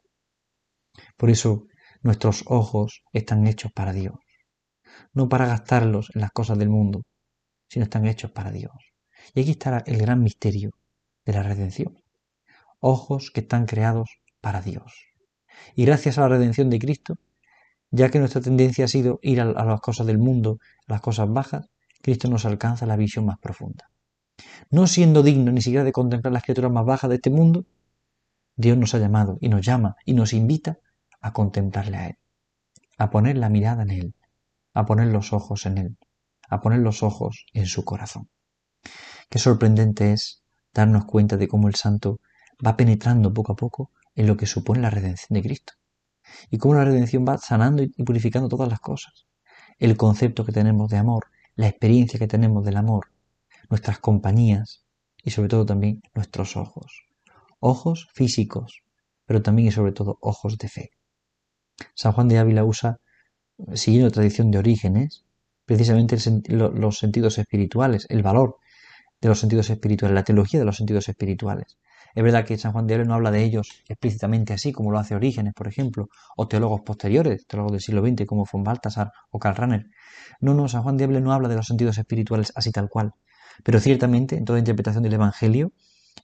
Por 1.17 1.31
eso 1.31 1.67
nuestros 2.03 2.45
ojos 2.49 3.03
están 3.13 3.47
hechos 3.47 3.73
para 3.73 3.93
Dios, 3.93 4.17
no 5.15 5.29
para 5.29 5.47
gastarlos 5.47 6.11
en 6.15 6.21
las 6.21 6.33
cosas 6.33 6.59
del 6.59 6.69
mundo, 6.69 7.03
sino 7.69 7.85
están 7.85 8.07
hechos 8.07 8.31
para 8.33 8.51
Dios. 8.51 8.75
Y 9.35 9.41
aquí 9.41 9.53
está 9.53 9.83
el 9.87 9.97
gran 9.97 10.23
misterio 10.23 10.73
de 11.25 11.33
la 11.33 11.43
redención. 11.43 11.99
Ojos 12.81 13.31
que 13.31 13.41
están 13.41 13.67
creados 13.67 14.19
para 14.41 14.61
Dios. 14.61 15.07
Y 15.75 15.85
gracias 15.85 16.19
a 16.19 16.23
la 16.23 16.29
redención 16.29 16.71
de 16.71 16.79
Cristo, 16.79 17.17
ya 17.91 18.11
que 18.11 18.19
nuestra 18.19 18.41
tendencia 18.41 18.87
ha 18.87 18.89
sido 18.89 19.19
ir 19.23 19.41
a, 19.41 19.45
las 19.45 19.81
cosas 19.81 20.07
del 20.07 20.19
mundo, 20.19 20.59
a 20.89 20.93
las 20.93 21.01
cosas 21.01 21.31
bajas, 21.31 21.69
Cristo 22.01 22.29
nos 22.29 22.45
alcanza 22.45 22.87
la 22.87 22.97
visión 22.97 23.27
más 23.27 23.39
profunda. 23.39 23.91
No 24.71 24.87
siendo 24.87 25.23
digno 25.23 25.53
ni 25.53 25.61
siquiera 25.61 25.85
de 25.85 25.93
contemplar 25.93 26.33
las 26.33 26.43
criaturas 26.43 26.73
más 26.73 26.85
bajas 26.85 27.11
de 27.11 27.17
este 27.17 27.31
mundo, 27.31 27.65
Dios 28.57 28.77
nos 28.77 28.95
ha 28.95 28.99
llamado 28.99 29.39
y 29.41 29.49
nos 29.49 29.65
llama 29.65 29.97
y 30.05 30.15
nos 30.15 30.33
invita 30.33 30.79
a 31.21 31.33
contemplarle 31.33 31.97
a 31.97 32.07
Él, 32.09 32.19
a 32.99 33.11
poner 33.11 33.37
la 33.37 33.49
mirada 33.49 33.83
en 33.83 33.91
Él, 33.91 34.15
a 34.75 34.85
poner 34.87 35.09
los 35.09 35.33
ojos 35.33 35.67
en 35.67 35.79
Él, 35.79 35.97
a 36.49 36.61
poner 36.61 36.81
los 36.81 37.03
ojos 37.03 37.47
en 37.53 37.67
su 37.67 37.85
corazón. 37.85 38.29
Qué 39.29 39.39
sorprendente 39.39 40.13
es 40.13 40.42
darnos 40.73 41.05
cuenta 41.05 41.37
de 41.37 41.49
cómo 41.49 41.69
el 41.69 41.75
santo 41.75 42.21
va 42.65 42.77
penetrando 42.77 43.33
poco 43.33 43.53
a 43.53 43.57
poco 43.57 43.91
en 44.15 44.27
lo 44.27 44.37
que 44.37 44.47
supone 44.47 44.81
la 44.81 44.91
redención 44.91 45.35
de 45.35 45.43
Cristo. 45.43 45.75
Y 46.51 46.59
cómo 46.59 46.75
la 46.75 46.85
redención 46.85 47.25
va 47.27 47.39
sanando 47.39 47.83
y 47.83 47.89
purificando 48.05 48.49
todas 48.49 48.69
las 48.69 48.81
cosas. 48.81 49.27
El 49.79 49.97
concepto 49.97 50.45
que 50.45 50.53
tenemos 50.53 50.91
de 50.91 50.99
amor, 50.99 51.27
la 51.57 51.69
experiencia 51.69 52.19
que 52.19 52.29
tenemos 52.29 52.65
del 52.65 52.77
amor, 52.77 53.09
nuestras 53.69 53.99
compañías 53.99 54.85
y 55.23 55.31
sobre 55.31 55.49
todo 55.49 55.67
también 55.67 56.03
nuestros 56.15 56.57
ojos. 56.57 57.07
Ojos 57.61 58.09
físicos, 58.15 58.83
pero 59.27 59.43
también 59.43 59.69
y 59.69 59.73
sobre 59.73 59.93
todo 59.93 60.19
ojos 60.21 60.59
de 60.59 60.69
fe. 60.69 60.91
San 61.95 62.13
Juan 62.13 62.29
de 62.29 62.39
Ávila 62.39 62.65
usa 62.65 62.99
siguiendo 63.75 64.11
tradición 64.11 64.51
de 64.51 64.59
Orígenes, 64.59 65.25
precisamente 65.65 66.17
los 66.49 66.99
sentidos 66.99 67.39
espirituales, 67.39 68.07
el 68.09 68.23
valor 68.23 68.57
de 69.23 69.29
los 69.29 69.39
sentidos 69.39 69.71
espirituales, 69.71 70.15
la 70.15 70.25
teología 70.25 70.59
de 70.59 70.67
los 70.67 70.77
sentidos 70.77 71.09
espirituales. 71.09 71.79
Es 72.15 72.23
verdad 72.23 72.45
que 72.45 72.59
San 72.59 72.73
Juan 72.73 72.87
de 72.87 72.95
Ávila 72.95 73.09
no 73.09 73.15
habla 73.15 73.31
de 73.31 73.43
ellos 73.43 73.83
explícitamente 73.89 74.53
así, 74.53 74.73
como 74.73 74.91
lo 74.91 74.99
hace 74.99 75.15
Orígenes, 75.15 75.55
por 75.55 75.69
ejemplo, 75.69 76.09
o 76.37 76.49
teólogos 76.49 76.83
posteriores, 76.83 77.47
teólogos 77.47 77.73
del 77.73 77.81
siglo 77.81 78.05
XX 78.05 78.27
como 78.27 78.47
von 78.53 78.65
Baltasar 78.65 79.13
o 79.31 79.39
Karl 79.39 79.57
Rahner. 79.57 79.87
No, 80.41 80.55
no, 80.55 80.69
San 80.69 80.83
Juan 80.83 80.97
de 80.97 81.05
Ávila 81.05 81.21
no 81.21 81.33
habla 81.33 81.49
de 81.49 81.55
los 81.55 81.69
sentidos 81.69 81.97
espirituales 81.97 82.53
así 82.57 82.73
tal 82.73 82.89
cual. 82.91 83.13
Pero 83.65 83.79
ciertamente, 83.81 84.37
en 84.37 84.45
toda 84.45 84.59
interpretación 84.59 85.05
del 85.05 85.15
Evangelio, 85.15 85.73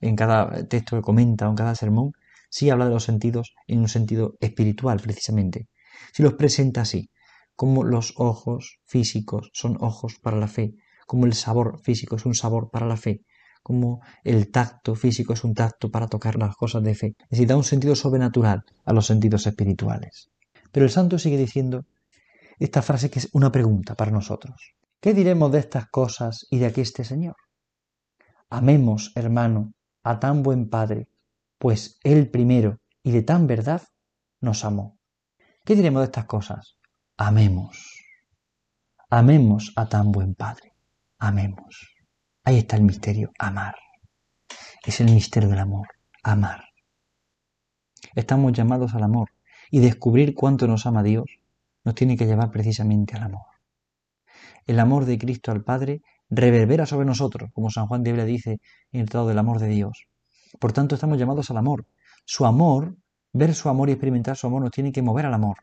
en 0.01 0.17
cada 0.17 0.67
texto 0.67 0.97
que 0.97 1.03
comenta 1.03 1.47
o 1.47 1.51
en 1.51 1.57
cada 1.57 1.75
sermón, 1.77 2.13
sí 2.51 2.69
habla 2.69 2.87
de 2.87 2.91
los 2.91 3.05
sentidos 3.05 3.55
en 3.69 3.79
un 3.79 3.89
sentido 3.89 4.35
espiritual, 4.41 5.01
precisamente. 5.01 5.69
Si 6.13 6.23
los 6.23 6.35
presenta 6.35 6.81
así, 6.81 7.11
como 7.55 7.85
los 7.85 8.15
ojos 8.17 8.81
físicos 8.87 9.51
son 9.53 9.77
ojos 9.81 10.17
para 10.21 10.37
la 10.37 10.49
fe, 10.49 10.75
como 11.09 11.25
el 11.25 11.33
sabor 11.33 11.81
físico 11.83 12.17
es 12.17 12.27
un 12.27 12.35
sabor 12.35 12.69
para 12.71 12.87
la 12.87 12.99
fe, 12.99 13.23
como 13.63 14.03
el 14.25 14.51
tacto 14.51 14.95
físico 14.95 15.33
es 15.33 15.43
un 15.43 15.55
tacto 15.55 15.91
para 15.91 16.07
tocar 16.07 16.37
las 16.37 16.55
cosas 16.55 16.83
de 16.83 16.95
fe. 16.95 17.15
Es 17.19 17.31
decir, 17.31 17.49
da 17.49 17.57
un 17.57 17.65
sentido 17.65 17.97
sobrenatural 17.97 18.63
a 18.85 18.93
los 18.93 19.07
sentidos 19.07 19.47
espirituales. 19.47 20.29
Pero 20.71 20.85
el 20.85 20.93
santo 20.93 21.19
sigue 21.19 21.39
diciendo 21.39 21.87
esta 22.59 22.83
frase 22.83 23.09
que 23.09 23.21
es 23.21 23.31
una 23.33 23.51
pregunta 23.51 23.95
para 23.95 24.11
nosotros. 24.11 24.75
¿Qué 25.01 25.15
diremos 25.15 25.51
de 25.51 25.61
estas 25.61 25.89
cosas 25.89 26.47
y 26.51 26.59
de 26.59 26.67
aquí 26.67 26.83
este 26.83 27.05
Señor? 27.05 27.37
Amemos, 28.51 29.11
hermano, 29.15 29.73
a 30.03 30.21
tan 30.21 30.43
buen 30.43 30.69
Padre, 30.69 31.09
pues 31.59 31.99
Él 32.03 32.31
primero 32.31 32.81
y 33.03 33.13
de 33.13 33.23
tan 33.23 33.47
verdad 33.47 33.81
nos 34.43 34.63
amó. 34.63 34.99
¿Qué 35.65 35.75
diremos 35.75 36.03
de 36.03 36.07
estas 36.07 36.27
cosas? 36.27 36.77
Amemos. 37.17 38.05
Amemos 39.09 39.73
a 39.75 39.89
tan 39.89 40.13
buen 40.13 40.35
Padre. 40.35 40.78
Amemos. 41.19 41.97
Ahí 42.45 42.59
está 42.59 42.77
el 42.77 42.83
misterio, 42.83 43.33
amar. 43.39 43.75
Es 44.87 45.01
el 45.01 45.11
misterio 45.13 45.49
del 45.49 45.59
amor, 45.59 45.89
amar. 46.23 46.65
Estamos 48.15 48.53
llamados 48.53 48.95
al 48.95 49.03
amor 49.03 49.31
y 49.71 49.81
descubrir 49.81 50.35
cuánto 50.35 50.69
nos 50.69 50.87
ama 50.87 51.03
Dios 51.03 51.27
nos 51.85 51.95
tiene 51.95 52.17
que 52.17 52.27
llevar 52.27 52.51
precisamente 52.51 53.17
al 53.17 53.25
amor. 53.25 53.47
El 54.67 54.79
amor 54.79 55.07
de 55.07 55.19
Cristo 55.19 55.51
al 55.51 55.65
Padre 55.65 56.03
reverbera 56.31 56.87
sobre 56.87 57.07
nosotros, 57.07 57.51
como 57.53 57.71
San 57.71 57.87
Juan 57.89 58.05
de 58.05 58.11
Ávila 58.11 58.25
dice 58.25 58.61
en 58.93 59.01
el 59.01 59.09
Tratado 59.09 59.29
del 59.29 59.39
Amor 59.39 59.59
de 59.59 59.69
Dios. 59.69 60.07
Por 60.61 60.73
tanto, 60.73 60.95
estamos 60.95 61.19
llamados 61.19 61.51
al 61.51 61.57
amor. 61.57 61.87
Su 62.25 62.47
amor, 62.47 62.97
ver 63.33 63.55
su 63.55 63.69
amor 63.69 63.89
y 63.89 63.93
experimentar 63.93 64.37
su 64.37 64.47
amor 64.47 64.63
nos 64.63 64.71
tiene 64.71 64.93
que 64.93 65.03
mover 65.03 65.27
al 65.27 65.35
amor. 65.35 65.59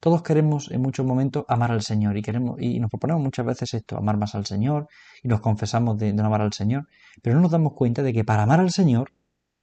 Todos 0.00 0.22
queremos 0.22 0.70
en 0.70 0.80
muchos 0.80 1.04
momentos 1.04 1.44
amar 1.48 1.72
al 1.72 1.82
Señor 1.82 2.16
y 2.16 2.22
queremos 2.22 2.60
y 2.60 2.78
nos 2.78 2.88
proponemos 2.88 3.22
muchas 3.22 3.44
veces 3.44 3.74
esto, 3.74 3.96
amar 3.96 4.16
más 4.16 4.34
al 4.36 4.46
Señor 4.46 4.86
y 5.22 5.28
nos 5.28 5.40
confesamos 5.40 5.98
de, 5.98 6.12
no 6.12 6.24
amar 6.24 6.40
al 6.40 6.52
Señor, 6.52 6.86
pero 7.20 7.34
no 7.34 7.42
nos 7.42 7.50
damos 7.50 7.72
cuenta 7.72 8.02
de 8.02 8.12
que 8.12 8.24
para 8.24 8.44
amar 8.44 8.60
al 8.60 8.70
Señor 8.70 9.12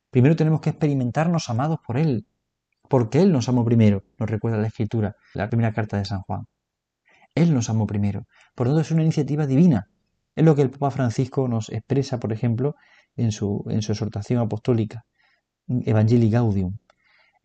primero 0.10 0.36
tenemos 0.36 0.60
que 0.60 0.72
experimentarnos 0.72 1.50
amados 1.50 1.80
por 1.86 1.98
Él, 1.98 2.26
porque 2.90 3.22
Él 3.22 3.32
nos 3.32 3.48
amó 3.48 3.64
primero, 3.64 4.04
nos 4.20 4.30
recuerda 4.30 4.58
la 4.58 4.68
Escritura, 4.68 5.16
la 5.34 5.50
primera 5.50 5.72
carta 5.74 5.98
de 5.98 6.06
San 6.06 6.22
Juan. 6.22 6.46
Él 7.34 7.54
nos 7.54 7.70
amó 7.70 7.88
primero, 7.88 8.26
por 8.56 8.68
lo 8.68 8.74
tanto 8.74 8.82
es 8.82 8.92
una 8.92 9.04
iniciativa 9.04 9.48
divina. 9.48 9.90
Es 10.36 10.44
lo 10.44 10.54
que 10.54 10.64
el 10.64 10.70
Papa 10.70 10.92
Francisco 10.92 11.48
nos 11.48 11.70
expresa, 11.70 12.20
por 12.20 12.34
ejemplo, 12.34 12.76
en 13.16 13.32
su, 13.32 13.64
en 13.70 13.82
su 13.82 13.94
exhortación 13.94 14.42
apostólica, 14.42 15.06
Evangelii 15.68 16.30
Gaudium. 16.30 16.78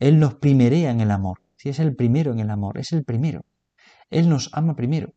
Él 0.00 0.18
nos 0.18 0.34
primerea 0.34 0.90
en 0.90 1.00
el 1.00 1.12
amor. 1.12 1.38
Si 1.60 1.68
es 1.68 1.78
el 1.78 1.94
primero 1.94 2.32
en 2.32 2.40
el 2.40 2.48
amor, 2.48 2.78
es 2.78 2.90
el 2.92 3.04
primero. 3.04 3.42
Él 4.08 4.30
nos 4.30 4.48
ama 4.54 4.74
primero. 4.74 5.12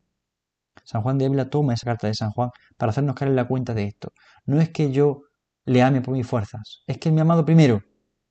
San 0.83 1.01
Juan 1.01 1.17
de 1.17 1.27
Ávila 1.27 1.49
toma 1.49 1.73
esa 1.73 1.85
carta 1.85 2.07
de 2.07 2.15
San 2.15 2.31
Juan 2.31 2.49
para 2.75 2.89
hacernos 2.89 3.15
caer 3.15 3.29
en 3.29 3.37
la 3.37 3.47
cuenta 3.47 3.73
de 3.73 3.85
esto. 3.85 4.11
No 4.45 4.59
es 4.59 4.67
que 4.67 4.91
yo 4.91 5.21
le 5.63 5.81
ame 5.81 6.01
por 6.01 6.13
mis 6.13 6.27
fuerzas, 6.27 6.83
es 6.85 6.97
que 6.97 7.07
Él 7.07 7.15
me 7.15 7.21
ha 7.21 7.23
amado 7.23 7.45
primero 7.45 7.81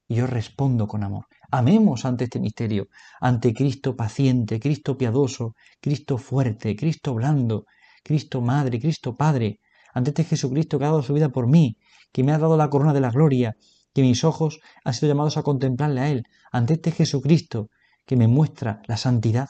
y 0.07 0.16
yo 0.16 0.26
respondo 0.26 0.87
con 0.87 1.02
amor. 1.04 1.25
Amemos 1.50 2.04
ante 2.04 2.25
este 2.25 2.38
misterio, 2.38 2.88
ante 3.19 3.54
Cristo 3.54 3.97
paciente, 3.97 4.61
Cristo 4.61 4.99
piadoso, 4.99 5.54
Cristo 5.81 6.19
fuerte, 6.19 6.76
Cristo 6.76 7.14
blando, 7.14 7.64
Cristo 8.04 8.42
Madre, 8.42 8.78
Cristo 8.78 9.16
Padre, 9.16 9.61
ante 9.95 10.11
este 10.11 10.25
Jesucristo 10.25 10.78
que 10.78 10.85
ha 10.85 10.88
dado 10.88 11.02
su 11.02 11.14
vida 11.14 11.31
por 11.31 11.47
mí, 11.47 11.78
que 12.12 12.23
me 12.23 12.33
ha 12.33 12.38
dado 12.38 12.59
la 12.59 12.69
corona 12.69 12.92
de 12.92 13.00
la 13.00 13.11
gloria, 13.11 13.57
que 13.95 14.02
mis 14.02 14.23
ojos 14.23 14.61
han 14.85 14.92
sido 14.92 15.11
llamados 15.11 15.38
a 15.38 15.42
contemplarle 15.42 16.00
a 16.02 16.11
Él, 16.11 16.25
ante 16.50 16.75
este 16.75 16.90
Jesucristo 16.90 17.71
que 18.12 18.16
me 18.19 18.28
muestra 18.28 18.83
la 18.88 18.99
santidad, 18.99 19.49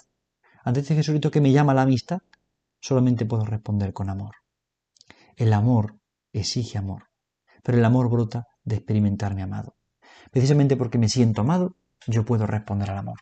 ante 0.63 0.79
este 0.79 0.95
Jesucristo 0.95 1.33
que 1.33 1.41
me 1.41 1.51
llama 1.51 1.75
la 1.75 1.83
amistad, 1.83 2.21
solamente 2.79 3.27
puedo 3.27 3.45
responder 3.45 3.93
con 3.93 4.09
amor. 4.09 4.37
El 5.35 5.53
amor 5.53 5.97
exige 6.33 6.79
amor, 6.79 7.07
pero 7.65 7.79
el 7.79 7.85
amor 7.85 8.09
brota 8.09 8.47
de 8.63 8.77
experimentarme 8.77 9.43
amado. 9.43 9.75
Precisamente 10.31 10.77
porque 10.77 10.97
me 10.97 11.09
siento 11.09 11.41
amado, 11.41 11.75
yo 12.07 12.25
puedo 12.25 12.47
responder 12.47 12.89
al 12.93 12.99
amor. 12.99 13.19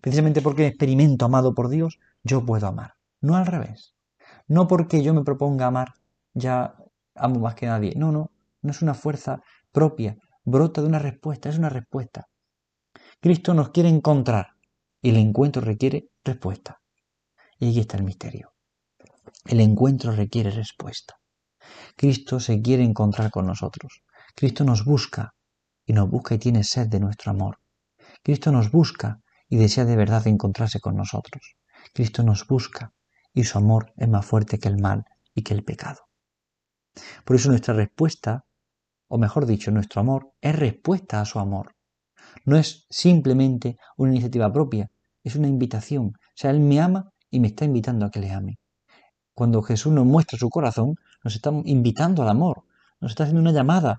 Precisamente 0.00 0.42
porque 0.42 0.62
me 0.62 0.68
experimento 0.68 1.24
amado 1.24 1.54
por 1.54 1.70
Dios, 1.70 1.98
yo 2.22 2.46
puedo 2.46 2.68
amar. 2.68 2.92
No 3.20 3.34
al 3.34 3.46
revés. 3.46 3.96
No 4.46 4.68
porque 4.68 5.02
yo 5.02 5.12
me 5.12 5.24
proponga 5.24 5.66
amar, 5.66 5.94
ya 6.34 6.76
amo 7.16 7.40
más 7.40 7.56
que 7.56 7.66
nadie. 7.66 7.94
No, 7.96 8.12
no, 8.12 8.30
no 8.62 8.70
es 8.70 8.80
una 8.80 8.94
fuerza 8.94 9.42
propia, 9.72 10.16
brota 10.44 10.82
de 10.82 10.86
una 10.86 11.00
respuesta, 11.00 11.48
es 11.48 11.58
una 11.58 11.68
respuesta. 11.68 12.28
Cristo 13.20 13.54
nos 13.54 13.70
quiere 13.70 13.88
encontrar 13.88 14.57
el 15.02 15.16
encuentro 15.16 15.62
requiere 15.62 16.10
respuesta. 16.24 16.80
Y 17.58 17.70
aquí 17.70 17.80
está 17.80 17.96
el 17.96 18.04
misterio. 18.04 18.52
El 19.44 19.60
encuentro 19.60 20.12
requiere 20.12 20.50
respuesta. 20.50 21.18
Cristo 21.96 22.40
se 22.40 22.60
quiere 22.60 22.82
encontrar 22.82 23.30
con 23.30 23.46
nosotros. 23.46 24.02
Cristo 24.34 24.64
nos 24.64 24.84
busca 24.84 25.34
y 25.84 25.92
nos 25.92 26.08
busca 26.08 26.34
y 26.34 26.38
tiene 26.38 26.64
sed 26.64 26.88
de 26.88 27.00
nuestro 27.00 27.30
amor. 27.30 27.58
Cristo 28.22 28.52
nos 28.52 28.70
busca 28.70 29.20
y 29.48 29.56
desea 29.56 29.84
de 29.84 29.96
verdad 29.96 30.26
encontrarse 30.26 30.80
con 30.80 30.96
nosotros. 30.96 31.56
Cristo 31.94 32.22
nos 32.22 32.46
busca 32.46 32.92
y 33.32 33.44
su 33.44 33.58
amor 33.58 33.92
es 33.96 34.08
más 34.08 34.26
fuerte 34.26 34.58
que 34.58 34.68
el 34.68 34.80
mal 34.80 35.04
y 35.34 35.42
que 35.42 35.54
el 35.54 35.64
pecado. 35.64 36.08
Por 37.24 37.36
eso 37.36 37.48
nuestra 37.48 37.74
respuesta, 37.74 38.44
o 39.08 39.18
mejor 39.18 39.46
dicho, 39.46 39.70
nuestro 39.70 40.00
amor, 40.00 40.32
es 40.40 40.56
respuesta 40.56 41.20
a 41.20 41.24
su 41.24 41.38
amor. 41.38 41.74
No 42.44 42.56
es 42.56 42.86
simplemente 42.90 43.76
una 43.96 44.12
iniciativa 44.12 44.52
propia, 44.52 44.90
es 45.24 45.36
una 45.36 45.48
invitación. 45.48 46.06
O 46.16 46.32
sea, 46.34 46.50
Él 46.50 46.60
me 46.60 46.80
ama 46.80 47.12
y 47.30 47.40
me 47.40 47.48
está 47.48 47.64
invitando 47.64 48.06
a 48.06 48.10
que 48.10 48.20
le 48.20 48.30
ame. 48.30 48.58
Cuando 49.34 49.62
Jesús 49.62 49.92
nos 49.92 50.06
muestra 50.06 50.38
su 50.38 50.48
corazón, 50.50 50.96
nos 51.22 51.34
está 51.34 51.50
invitando 51.64 52.22
al 52.22 52.28
amor, 52.28 52.64
nos 53.00 53.12
está 53.12 53.24
haciendo 53.24 53.42
una 53.42 53.52
llamada 53.52 53.98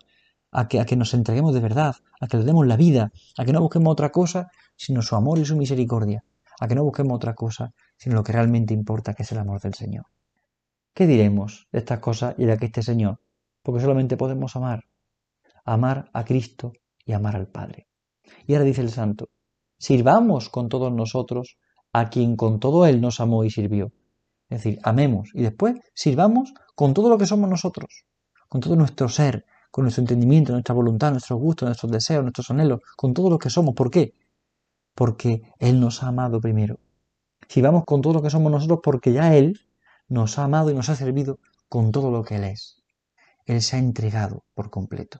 a 0.51 0.67
que, 0.67 0.79
a 0.79 0.85
que 0.85 0.95
nos 0.95 1.13
entreguemos 1.13 1.53
de 1.53 1.59
verdad, 1.59 1.95
a 2.19 2.27
que 2.27 2.37
le 2.37 2.43
demos 2.43 2.65
la 2.65 2.75
vida, 2.75 3.11
a 3.37 3.45
que 3.45 3.53
no 3.53 3.61
busquemos 3.61 3.91
otra 3.91 4.11
cosa 4.11 4.51
sino 4.75 5.01
su 5.01 5.15
amor 5.15 5.39
y 5.39 5.45
su 5.45 5.55
misericordia, 5.55 6.23
a 6.59 6.67
que 6.67 6.75
no 6.75 6.83
busquemos 6.83 7.15
otra 7.15 7.35
cosa 7.35 7.73
sino 7.97 8.15
lo 8.15 8.23
que 8.23 8.31
realmente 8.31 8.73
importa, 8.73 9.13
que 9.13 9.23
es 9.23 9.31
el 9.31 9.39
amor 9.39 9.59
del 9.61 9.73
Señor. 9.73 10.05
¿Qué 10.93 11.05
diremos 11.05 11.67
de 11.71 11.79
estas 11.79 11.99
cosas 11.99 12.35
y 12.37 12.45
de 12.45 12.57
que 12.57 12.67
este 12.67 12.81
Señor? 12.81 13.19
Porque 13.61 13.81
solamente 13.81 14.17
podemos 14.17 14.55
amar, 14.55 14.85
amar 15.65 16.09
a 16.13 16.23
Cristo 16.23 16.73
y 17.05 17.13
amar 17.13 17.35
al 17.35 17.47
Padre. 17.47 17.88
Y 18.47 18.53
ahora 18.53 18.65
dice 18.65 18.81
el 18.81 18.89
santo, 18.89 19.29
sirvamos 19.77 20.49
con 20.49 20.69
todos 20.69 20.91
nosotros 20.91 21.57
a 21.93 22.09
quien 22.09 22.35
con 22.35 22.59
todo 22.59 22.85
Él 22.85 23.01
nos 23.01 23.19
amó 23.19 23.43
y 23.43 23.49
sirvió. 23.49 23.91
Es 24.49 24.63
decir, 24.63 24.79
amemos 24.83 25.29
y 25.33 25.43
después 25.43 25.75
sirvamos 25.93 26.53
con 26.75 26.93
todo 26.93 27.09
lo 27.09 27.17
que 27.17 27.25
somos 27.25 27.49
nosotros, 27.49 28.05
con 28.47 28.61
todo 28.61 28.75
nuestro 28.75 29.09
ser, 29.09 29.45
con 29.71 29.83
nuestro 29.83 30.01
entendimiento, 30.01 30.51
nuestra 30.53 30.73
voluntad, 30.73 31.11
nuestros 31.11 31.39
gustos, 31.39 31.67
nuestros 31.67 31.91
deseos, 31.91 32.23
nuestros 32.23 32.49
anhelos, 32.49 32.79
con 32.95 33.13
todo 33.13 33.29
lo 33.29 33.37
que 33.37 33.49
somos. 33.49 33.75
¿Por 33.75 33.91
qué? 33.91 34.13
Porque 34.95 35.43
Él 35.59 35.79
nos 35.79 36.03
ha 36.03 36.07
amado 36.07 36.41
primero. 36.41 36.79
Sirvamos 37.47 37.85
con 37.85 38.01
todo 38.01 38.13
lo 38.13 38.21
que 38.21 38.29
somos 38.29 38.51
nosotros 38.51 38.79
porque 38.83 39.13
ya 39.13 39.35
Él 39.35 39.59
nos 40.07 40.39
ha 40.39 40.45
amado 40.45 40.71
y 40.71 40.73
nos 40.73 40.89
ha 40.89 40.95
servido 40.95 41.39
con 41.67 41.91
todo 41.91 42.09
lo 42.11 42.23
que 42.23 42.35
Él 42.35 42.45
es. 42.45 42.83
Él 43.45 43.61
se 43.61 43.75
ha 43.75 43.79
entregado 43.79 44.43
por 44.53 44.69
completo. 44.69 45.19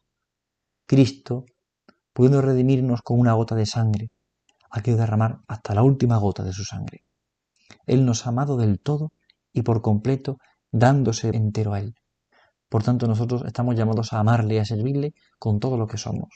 Cristo 0.87 1.45
pudiendo 2.19 2.41
redimirnos 2.41 3.01
con 3.01 3.17
una 3.17 3.31
gota 3.31 3.55
de 3.55 3.65
sangre, 3.65 4.09
ha 4.71 4.81
querido 4.81 4.99
derramar 4.99 5.39
hasta 5.47 5.73
la 5.73 5.83
última 5.83 6.17
gota 6.17 6.43
de 6.43 6.51
su 6.51 6.65
sangre. 6.65 7.05
Él 7.85 8.05
nos 8.05 8.25
ha 8.25 8.31
amado 8.31 8.57
del 8.57 8.81
todo 8.81 9.13
y 9.53 9.61
por 9.61 9.81
completo, 9.81 10.35
dándose 10.69 11.29
entero 11.29 11.73
a 11.73 11.79
Él. 11.79 11.95
Por 12.67 12.83
tanto, 12.83 13.07
nosotros 13.07 13.45
estamos 13.45 13.77
llamados 13.77 14.11
a 14.11 14.19
amarle 14.19 14.55
y 14.55 14.57
a 14.57 14.65
servirle 14.65 15.13
con 15.37 15.61
todo 15.61 15.77
lo 15.77 15.87
que 15.87 15.97
somos. 15.97 16.27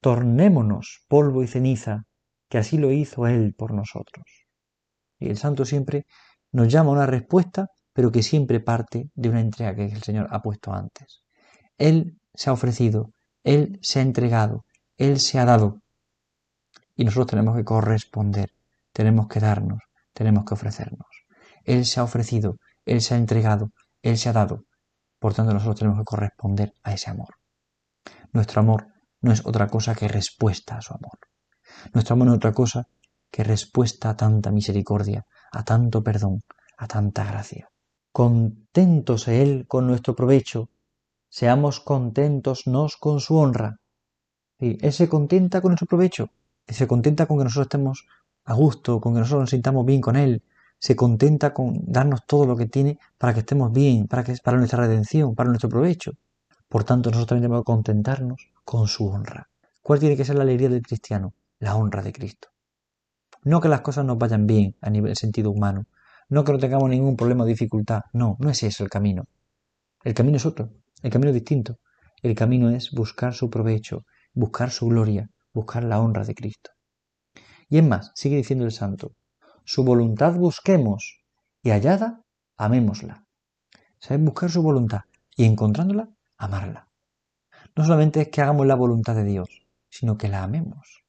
Tornémonos 0.00 1.04
polvo 1.06 1.42
y 1.42 1.46
ceniza, 1.46 2.04
que 2.48 2.56
así 2.56 2.78
lo 2.78 2.90
hizo 2.90 3.26
Él 3.26 3.52
por 3.54 3.74
nosotros. 3.74 4.24
Y 5.18 5.28
el 5.28 5.36
Santo 5.36 5.66
siempre 5.66 6.06
nos 6.52 6.68
llama 6.68 6.88
a 6.88 6.94
una 6.94 7.06
respuesta, 7.06 7.66
pero 7.92 8.10
que 8.10 8.22
siempre 8.22 8.60
parte 8.60 9.10
de 9.14 9.28
una 9.28 9.42
entrega 9.42 9.76
que 9.76 9.84
el 9.84 10.02
Señor 10.02 10.28
ha 10.30 10.40
puesto 10.40 10.72
antes. 10.72 11.20
Él 11.76 12.16
se 12.32 12.48
ha 12.48 12.54
ofrecido, 12.54 13.10
él 13.44 13.78
se 13.82 14.00
ha 14.00 14.02
entregado, 14.02 14.64
Él 14.96 15.20
se 15.20 15.38
ha 15.38 15.44
dado. 15.44 15.80
Y 16.96 17.04
nosotros 17.04 17.28
tenemos 17.28 17.56
que 17.56 17.64
corresponder 17.64 18.50
tenemos 18.94 19.26
que 19.26 19.40
darnos, 19.40 19.80
tenemos 20.14 20.44
que 20.44 20.54
ofrecernos. 20.54 21.08
Él 21.64 21.84
se 21.84 22.00
ha 22.00 22.04
ofrecido, 22.04 22.56
Él 22.86 23.02
se 23.02 23.14
ha 23.14 23.18
entregado, 23.18 23.72
Él 24.02 24.16
se 24.16 24.28
ha 24.28 24.32
dado. 24.32 24.64
Por 25.18 25.34
tanto, 25.34 25.52
nosotros 25.52 25.80
tenemos 25.80 25.98
que 25.98 26.04
corresponder 26.04 26.74
a 26.84 26.94
ese 26.94 27.10
amor. 27.10 27.34
Nuestro 28.32 28.60
amor 28.60 28.86
no 29.20 29.32
es 29.32 29.44
otra 29.44 29.66
cosa 29.66 29.94
que 29.94 30.06
respuesta 30.06 30.76
a 30.76 30.80
su 30.80 30.94
amor. 30.94 31.18
Nuestro 31.92 32.14
amor 32.14 32.28
no 32.28 32.32
es 32.34 32.36
otra 32.36 32.52
cosa 32.52 32.86
que 33.30 33.42
respuesta 33.42 34.10
a 34.10 34.16
tanta 34.16 34.52
misericordia, 34.52 35.26
a 35.50 35.64
tanto 35.64 36.04
perdón, 36.04 36.42
a 36.78 36.86
tanta 36.86 37.24
gracia. 37.24 37.68
Contentos 38.12 39.26
Él 39.26 39.64
con 39.66 39.88
nuestro 39.88 40.14
provecho, 40.14 40.70
seamos 41.34 41.80
contentos 41.80 42.68
nos 42.68 42.96
con 42.96 43.18
su 43.18 43.36
honra. 43.36 43.80
Y 44.60 44.78
Él 44.86 44.92
se 44.92 45.08
contenta 45.08 45.60
con 45.60 45.70
nuestro 45.70 45.88
provecho, 45.88 46.30
Él 46.64 46.76
se 46.76 46.86
contenta 46.86 47.26
con 47.26 47.38
que 47.38 47.44
nosotros 47.44 47.66
estemos 47.66 48.06
a 48.44 48.54
gusto, 48.54 49.00
con 49.00 49.14
que 49.14 49.18
nosotros 49.18 49.40
nos 49.40 49.50
sintamos 49.50 49.84
bien 49.84 50.00
con 50.00 50.14
Él, 50.14 50.44
se 50.78 50.94
contenta 50.94 51.52
con 51.52 51.80
darnos 51.86 52.24
todo 52.24 52.46
lo 52.46 52.56
que 52.56 52.66
tiene 52.66 53.00
para 53.18 53.34
que 53.34 53.40
estemos 53.40 53.72
bien, 53.72 54.06
para, 54.06 54.22
que, 54.22 54.36
para 54.44 54.58
nuestra 54.58 54.78
redención, 54.86 55.34
para 55.34 55.48
nuestro 55.48 55.68
provecho. 55.68 56.12
Por 56.68 56.84
tanto, 56.84 57.10
nosotros 57.10 57.26
también 57.26 57.48
tenemos 57.48 57.62
que 57.62 57.72
contentarnos 57.72 58.52
con 58.64 58.86
su 58.86 59.08
honra. 59.08 59.48
¿Cuál 59.82 59.98
tiene 59.98 60.16
que 60.16 60.24
ser 60.24 60.36
la 60.36 60.44
alegría 60.44 60.68
del 60.68 60.82
cristiano? 60.82 61.34
La 61.58 61.74
honra 61.74 62.00
de 62.02 62.12
Cristo. 62.12 62.50
No 63.42 63.60
que 63.60 63.68
las 63.68 63.80
cosas 63.80 64.04
nos 64.04 64.18
vayan 64.18 64.46
bien 64.46 64.76
a 64.80 64.88
nivel 64.88 65.16
sentido 65.16 65.50
humano, 65.50 65.86
no 66.28 66.44
que 66.44 66.52
no 66.52 66.58
tengamos 66.58 66.88
ningún 66.90 67.16
problema 67.16 67.42
o 67.42 67.46
dificultad, 67.46 68.02
no, 68.12 68.36
no 68.38 68.50
es 68.50 68.62
ese 68.62 68.84
el 68.84 68.88
camino. 68.88 69.24
El 70.04 70.14
camino 70.14 70.36
es 70.36 70.46
otro, 70.46 70.70
el 71.04 71.10
camino 71.10 71.28
es 71.28 71.34
distinto. 71.34 71.76
El 72.22 72.34
camino 72.34 72.70
es 72.70 72.90
buscar 72.90 73.34
su 73.34 73.50
provecho, 73.50 74.06
buscar 74.32 74.70
su 74.70 74.86
gloria, 74.86 75.28
buscar 75.52 75.84
la 75.84 76.00
honra 76.00 76.24
de 76.24 76.34
Cristo. 76.34 76.70
Y 77.68 77.76
es 77.76 77.84
más, 77.84 78.10
sigue 78.14 78.36
diciendo 78.36 78.64
el 78.64 78.72
santo, 78.72 79.12
su 79.66 79.84
voluntad 79.84 80.32
busquemos 80.32 81.20
y 81.62 81.70
hallada, 81.70 82.22
amémosla. 82.56 83.26
¿Sabes? 83.98 84.24
Buscar 84.24 84.50
su 84.50 84.62
voluntad 84.62 85.02
y 85.36 85.44
encontrándola, 85.44 86.08
amarla. 86.38 86.88
No 87.76 87.84
solamente 87.84 88.22
es 88.22 88.28
que 88.28 88.40
hagamos 88.40 88.66
la 88.66 88.74
voluntad 88.74 89.14
de 89.14 89.24
Dios, 89.24 89.66
sino 89.90 90.16
que 90.16 90.28
la 90.28 90.42
amemos. 90.42 91.04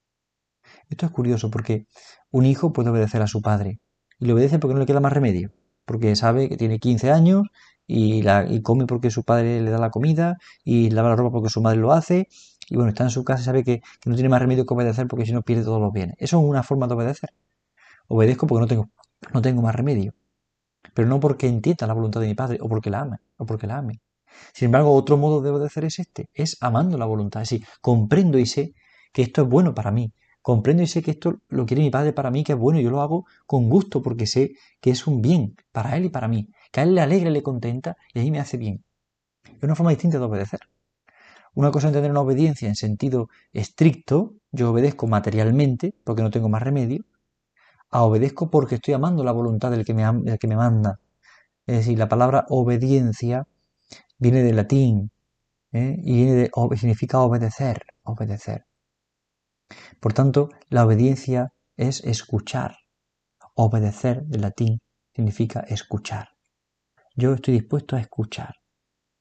Esto 0.90 1.06
es 1.06 1.12
curioso 1.14 1.50
porque 1.50 1.88
un 2.32 2.46
hijo 2.46 2.74
puede 2.74 2.90
obedecer 2.90 3.22
a 3.22 3.28
su 3.28 3.42
padre 3.42 3.80
y 4.20 4.26
le 4.26 4.34
obedece 4.34 4.60
porque 4.60 4.74
no 4.74 4.82
le 4.82 4.88
queda 4.88 5.00
más 5.00 5.14
remedio, 5.14 5.54
porque 5.86 6.18
sabe 6.18 6.50
que 6.50 6.58
tiene 6.58 6.80
15 6.80 7.12
años 7.12 7.48
y, 7.88 8.22
la, 8.22 8.46
y 8.50 8.62
come 8.62 8.86
porque 8.86 9.12
su 9.12 9.24
padre 9.24 9.62
le 9.62 9.72
da 9.72 9.78
la 9.78 9.92
comida 9.92 10.38
y 10.64 10.90
lava 10.90 11.10
la 11.10 11.16
ropa 11.16 11.32
porque 11.32 11.50
su 11.50 11.62
madre 11.62 11.80
lo 11.80 11.92
hace 11.92 12.28
y 12.70 12.76
bueno, 12.76 12.90
está 12.90 13.04
en 13.04 13.10
su 13.12 13.24
casa 13.24 13.42
y 13.42 13.46
sabe 13.46 13.64
que, 13.64 13.82
no 14.06 14.16
tiene 14.16 14.30
más 14.30 14.42
remedio 14.42 14.66
que 14.66 14.74
obedecer 14.74 15.08
porque 15.08 15.26
si 15.26 15.34
no 15.34 15.44
pierde 15.44 15.64
todos 15.64 15.82
los 15.82 15.94
bienes. 15.94 16.16
Eso 16.20 16.40
es 16.40 16.44
una 16.44 16.64
forma 16.64 16.88
de 16.88 16.96
obedecer. 16.96 17.30
Obedezco 18.08 18.48
porque 18.48 18.62
no 18.62 18.68
tengo, 18.68 18.90
no 19.34 19.42
tengo 19.42 19.62
más 19.62 19.76
remedio. 19.76 20.14
Pero 20.94 21.08
no 21.08 21.20
porque 21.20 21.48
entienda 21.48 21.88
la 21.88 21.94
voluntad 21.94 22.22
de 22.22 22.28
mi 22.28 22.36
padre 22.36 22.58
o 22.62 22.68
porque 22.68 22.90
la 22.90 23.02
ame 23.02 23.18
o 23.38 23.46
porque 23.46 23.68
la 23.68 23.78
ame. 23.78 24.02
Sin 24.54 24.68
embargo, 24.68 24.94
otro 24.94 25.18
modo 25.18 25.42
de 25.42 25.50
obedecer 25.50 25.86
es 25.86 26.00
este, 26.00 26.30
es 26.34 26.58
amando 26.62 26.98
la 26.98 27.06
voluntad. 27.06 27.42
Es 27.42 27.50
decir, 27.50 27.68
comprendo 27.82 28.38
y 28.40 28.46
sé 28.46 28.74
que 29.14 29.22
esto 29.22 29.44
es 29.44 29.50
bueno 29.50 29.74
para 29.74 29.92
mí. 29.92 30.12
Comprendo 30.42 30.84
y 30.84 30.88
sé 30.88 31.02
que 31.02 31.12
esto 31.12 31.40
lo 31.48 31.66
quiere 31.66 31.82
mi 31.82 31.90
padre 31.90 32.14
para 32.14 32.30
mí, 32.30 32.44
que 32.44 32.54
es 32.54 32.58
bueno, 32.58 32.80
y 32.80 32.84
yo 32.84 32.92
lo 32.92 33.02
hago 33.02 33.26
con 33.48 33.68
gusto 33.68 34.02
porque 34.04 34.28
sé 34.28 34.52
que 34.80 34.92
es 34.92 35.08
un 35.08 35.22
bien 35.22 35.56
para 35.72 35.98
él 35.98 36.06
y 36.06 36.10
para 36.10 36.28
mí. 36.28 36.50
Que 36.76 36.82
a 36.82 36.84
él 36.84 36.94
le 36.94 37.00
alegra, 37.00 37.30
le 37.30 37.42
contenta 37.42 37.96
y 38.14 38.20
a 38.20 38.22
mí 38.22 38.32
me 38.32 38.40
hace 38.42 38.58
bien. 38.58 38.84
Es 39.46 39.64
una 39.64 39.76
forma 39.76 39.92
distinta 39.92 40.20
de 40.20 40.26
obedecer. 40.26 40.60
Una 41.54 41.72
cosa 41.72 41.88
es 41.88 41.92
entender 41.92 42.12
una 42.12 42.20
obediencia 42.20 42.68
en 42.68 42.76
sentido 42.76 43.30
estricto, 43.54 44.34
yo 44.52 44.72
obedezco 44.72 45.08
materialmente 45.08 45.96
porque 46.04 46.22
no 46.22 46.32
tengo 46.32 46.50
más 46.50 46.62
remedio, 46.62 47.06
a 47.92 48.04
obedezco 48.04 48.50
porque 48.50 48.76
estoy 48.76 48.94
amando 48.94 49.24
la 49.24 49.32
voluntad 49.32 49.72
del 49.72 49.86
que 49.86 49.94
me, 49.94 50.38
que 50.38 50.48
me 50.50 50.58
manda. 50.58 51.00
Es 51.66 51.78
decir, 51.78 51.98
la 51.98 52.10
palabra 52.10 52.46
obediencia 52.50 53.48
viene 54.18 54.44
del 54.44 54.58
latín 54.58 55.12
¿eh? 55.72 55.96
y 56.04 56.14
viene 56.14 56.36
de, 56.36 56.52
significa 56.76 57.22
obedecer, 57.22 57.86
obedecer. 58.04 58.66
Por 60.02 60.12
tanto, 60.12 60.50
la 60.68 60.86
obediencia 60.86 61.54
es 61.78 62.04
escuchar. 62.04 62.76
Obedecer 63.54 64.26
del 64.26 64.42
latín 64.42 64.82
significa 65.14 65.62
escuchar. 65.62 66.35
Yo 67.18 67.34
estoy 67.34 67.54
dispuesto 67.54 67.96
a 67.96 68.02
escuchar, 68.02 68.56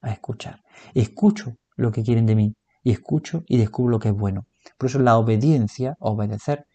a 0.00 0.11
escuchar. 0.11 0.64
Escucho 0.94 1.57
lo 1.76 1.92
que 1.92 2.02
quieren 2.02 2.26
de 2.26 2.35
mí 2.35 2.57
y 2.83 2.90
escucho 2.90 3.44
y 3.46 3.57
descubro 3.57 3.92
lo 3.92 3.98
que 4.00 4.09
es 4.09 4.14
bueno. 4.14 4.46
Por 4.76 4.88
eso 4.88 4.98
la 4.98 5.16
obediencia, 5.16 5.96
obedecer, 6.00 6.66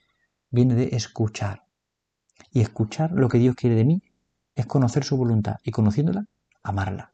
viene 0.50 0.76
de 0.76 0.96
escuchar. 0.96 1.64
Y 2.52 2.62
escuchar 2.62 3.12
lo 3.12 3.28
que 3.28 3.38
Dios 3.38 3.56
quiere 3.56 3.76
de 3.76 3.84
mí 3.84 4.02
es 4.56 4.66
conocer 4.66 5.04
su 5.04 5.18
voluntad 5.18 5.58
y 5.64 5.72
conociéndola, 5.72 6.26
amarla. 6.64 7.14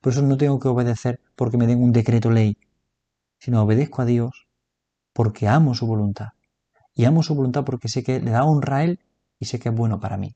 Por 0.00 0.12
eso 0.12 0.22
no 0.22 0.36
tengo 0.36 0.58
que 0.58 0.68
obedecer 0.68 1.20
porque 1.36 1.56
me 1.56 1.68
den 1.68 1.82
un 1.82 1.92
decreto 1.92 2.32
ley, 2.32 2.58
sino 3.38 3.62
obedezco 3.62 4.02
a 4.02 4.06
Dios 4.06 4.48
porque 5.12 5.46
amo 5.46 5.74
su 5.74 5.86
voluntad. 5.86 6.30
Y 6.94 7.04
amo 7.04 7.22
su 7.22 7.36
voluntad 7.36 7.64
porque 7.64 7.88
sé 7.88 8.02
que 8.02 8.20
le 8.20 8.32
da 8.32 8.44
honra 8.44 8.78
a 8.78 8.84
Él 8.84 9.00
y 9.38 9.46
sé 9.46 9.60
que 9.60 9.68
es 9.68 9.74
bueno 9.74 10.00
para 10.00 10.16
mí. 10.16 10.34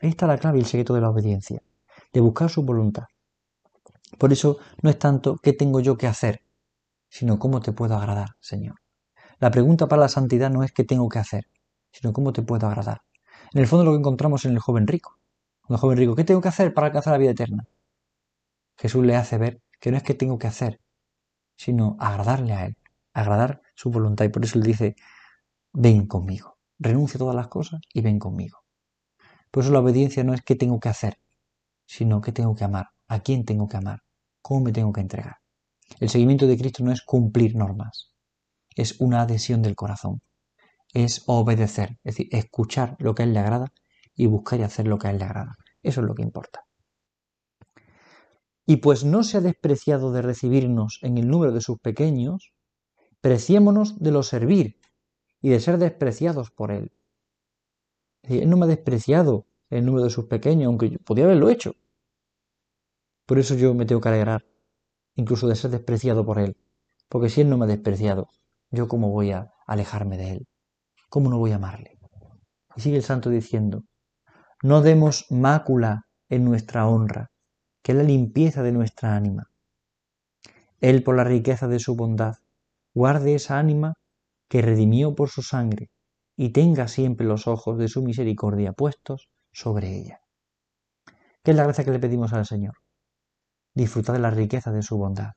Ahí 0.00 0.10
está 0.10 0.28
la 0.28 0.38
clave 0.38 0.58
y 0.58 0.60
el 0.60 0.66
secreto 0.66 0.94
de 0.94 1.00
la 1.00 1.10
obediencia, 1.10 1.60
de 2.14 2.20
buscar 2.20 2.48
su 2.48 2.62
voluntad. 2.62 3.04
Por 4.18 4.32
eso 4.32 4.58
no 4.80 4.88
es 4.88 4.98
tanto 4.98 5.36
qué 5.42 5.52
tengo 5.52 5.80
yo 5.80 5.98
que 5.98 6.06
hacer, 6.06 6.42
sino 7.08 7.38
cómo 7.38 7.60
te 7.60 7.72
puedo 7.72 7.96
agradar, 7.96 8.36
Señor. 8.40 8.76
La 9.40 9.50
pregunta 9.50 9.88
para 9.88 10.02
la 10.02 10.08
santidad 10.08 10.48
no 10.48 10.62
es 10.62 10.72
qué 10.72 10.84
tengo 10.84 11.08
que 11.08 11.18
hacer, 11.18 11.48
sino 11.90 12.12
cómo 12.12 12.32
te 12.32 12.42
puedo 12.42 12.68
agradar. 12.68 13.02
En 13.52 13.60
el 13.60 13.66
fondo 13.66 13.84
lo 13.84 13.90
que 13.90 13.98
encontramos 13.98 14.44
en 14.44 14.52
el 14.52 14.60
joven 14.60 14.86
rico. 14.86 15.18
El 15.68 15.76
joven 15.76 15.98
rico, 15.98 16.14
¿qué 16.14 16.22
tengo 16.22 16.40
que 16.40 16.48
hacer 16.48 16.72
para 16.72 16.86
alcanzar 16.86 17.12
la 17.12 17.18
vida 17.18 17.32
eterna? 17.32 17.66
Jesús 18.78 19.04
le 19.04 19.16
hace 19.16 19.36
ver 19.36 19.60
que 19.80 19.90
no 19.90 19.96
es 19.96 20.04
que 20.04 20.14
tengo 20.14 20.38
que 20.38 20.46
hacer, 20.46 20.80
sino 21.56 21.96
agradarle 21.98 22.52
a 22.52 22.66
Él, 22.66 22.76
agradar 23.12 23.60
su 23.74 23.90
voluntad. 23.90 24.24
Y 24.24 24.28
por 24.28 24.44
eso 24.44 24.58
le 24.60 24.66
dice, 24.66 24.94
ven 25.72 26.06
conmigo, 26.06 26.58
renuncia 26.78 27.18
a 27.18 27.18
todas 27.18 27.34
las 27.34 27.48
cosas 27.48 27.80
y 27.92 28.02
ven 28.02 28.20
conmigo. 28.20 28.60
Por 29.50 29.64
eso 29.64 29.72
la 29.72 29.80
obediencia 29.80 30.22
no 30.22 30.32
es 30.32 30.42
qué 30.42 30.54
tengo 30.54 30.78
que 30.80 30.88
hacer, 30.88 31.18
sino 31.86 32.20
qué 32.20 32.32
tengo 32.32 32.54
que 32.54 32.64
amar, 32.64 32.86
a 33.08 33.20
quién 33.20 33.44
tengo 33.44 33.68
que 33.68 33.76
amar, 33.76 34.00
cómo 34.42 34.64
me 34.64 34.72
tengo 34.72 34.92
que 34.92 35.00
entregar. 35.00 35.36
El 36.00 36.08
seguimiento 36.08 36.46
de 36.46 36.56
Cristo 36.56 36.82
no 36.84 36.92
es 36.92 37.02
cumplir 37.02 37.56
normas, 37.56 38.12
es 38.74 39.00
una 39.00 39.22
adhesión 39.22 39.62
del 39.62 39.76
corazón, 39.76 40.20
es 40.92 41.22
obedecer, 41.26 41.98
es 42.04 42.16
decir, 42.16 42.28
escuchar 42.30 42.96
lo 42.98 43.14
que 43.14 43.22
a 43.22 43.26
Él 43.26 43.34
le 43.34 43.40
agrada 43.40 43.72
y 44.14 44.26
buscar 44.26 44.60
y 44.60 44.62
hacer 44.62 44.86
lo 44.86 44.98
que 44.98 45.08
a 45.08 45.10
Él 45.10 45.18
le 45.18 45.24
agrada. 45.24 45.54
Eso 45.82 46.00
es 46.00 46.06
lo 46.06 46.14
que 46.14 46.22
importa. 46.22 46.64
Y 48.66 48.76
pues 48.76 49.04
no 49.04 49.22
se 49.22 49.36
ha 49.36 49.40
despreciado 49.40 50.12
de 50.12 50.22
recibirnos 50.22 50.98
en 51.02 51.18
el 51.18 51.28
número 51.28 51.52
de 51.52 51.60
sus 51.60 51.78
pequeños, 51.78 52.52
preciémonos 53.20 53.98
de 54.00 54.10
los 54.10 54.28
servir 54.28 54.80
y 55.42 55.50
de 55.50 55.60
ser 55.60 55.78
despreciados 55.78 56.50
por 56.50 56.72
Él. 56.72 56.92
Él 58.22 58.48
no 58.48 58.56
me 58.56 58.64
ha 58.64 58.68
despreciado 58.68 59.46
el 59.70 59.84
número 59.84 60.04
de 60.04 60.10
sus 60.10 60.26
pequeños, 60.26 60.66
aunque 60.66 60.90
yo 60.90 60.98
podía 60.98 61.24
haberlo 61.24 61.48
hecho. 61.48 61.74
Por 63.26 63.38
eso 63.38 63.54
yo 63.54 63.74
me 63.74 63.86
tengo 63.86 64.00
que 64.00 64.08
alegrar, 64.08 64.44
incluso 65.14 65.48
de 65.48 65.56
ser 65.56 65.70
despreciado 65.70 66.24
por 66.24 66.38
Él. 66.38 66.56
Porque 67.08 67.28
si 67.28 67.40
Él 67.40 67.48
no 67.48 67.58
me 67.58 67.64
ha 67.64 67.68
despreciado, 67.68 68.28
yo 68.70 68.88
cómo 68.88 69.10
voy 69.10 69.32
a 69.32 69.52
alejarme 69.66 70.16
de 70.18 70.32
Él. 70.32 70.48
¿Cómo 71.08 71.30
no 71.30 71.38
voy 71.38 71.52
a 71.52 71.56
amarle? 71.56 71.98
Y 72.76 72.80
sigue 72.80 72.96
el 72.96 73.02
santo 73.04 73.30
diciendo, 73.30 73.84
no 74.62 74.82
demos 74.82 75.26
mácula 75.30 76.06
en 76.28 76.44
nuestra 76.44 76.86
honra, 76.86 77.30
que 77.82 77.92
es 77.92 77.98
la 77.98 78.04
limpieza 78.04 78.62
de 78.62 78.72
nuestra 78.72 79.14
ánima. 79.14 79.50
Él, 80.80 81.02
por 81.02 81.16
la 81.16 81.24
riqueza 81.24 81.68
de 81.68 81.78
su 81.78 81.96
bondad, 81.96 82.34
guarde 82.94 83.34
esa 83.34 83.58
ánima 83.58 83.94
que 84.48 84.62
redimió 84.62 85.14
por 85.14 85.30
su 85.30 85.42
sangre 85.42 85.90
y 86.36 86.50
tenga 86.50 86.88
siempre 86.88 87.26
los 87.26 87.46
ojos 87.46 87.78
de 87.78 87.88
su 87.88 88.02
misericordia 88.02 88.72
puestos 88.72 89.28
sobre 89.54 89.96
ella. 89.96 90.20
¿Qué 91.42 91.52
es 91.52 91.56
la 91.56 91.64
gracia 91.64 91.84
que 91.84 91.92
le 91.92 92.00
pedimos 92.00 92.32
al 92.32 92.44
Señor? 92.44 92.74
Disfrutar 93.72 94.16
de 94.16 94.20
la 94.20 94.30
riqueza 94.30 94.72
de 94.72 94.82
su 94.82 94.98
bondad, 94.98 95.32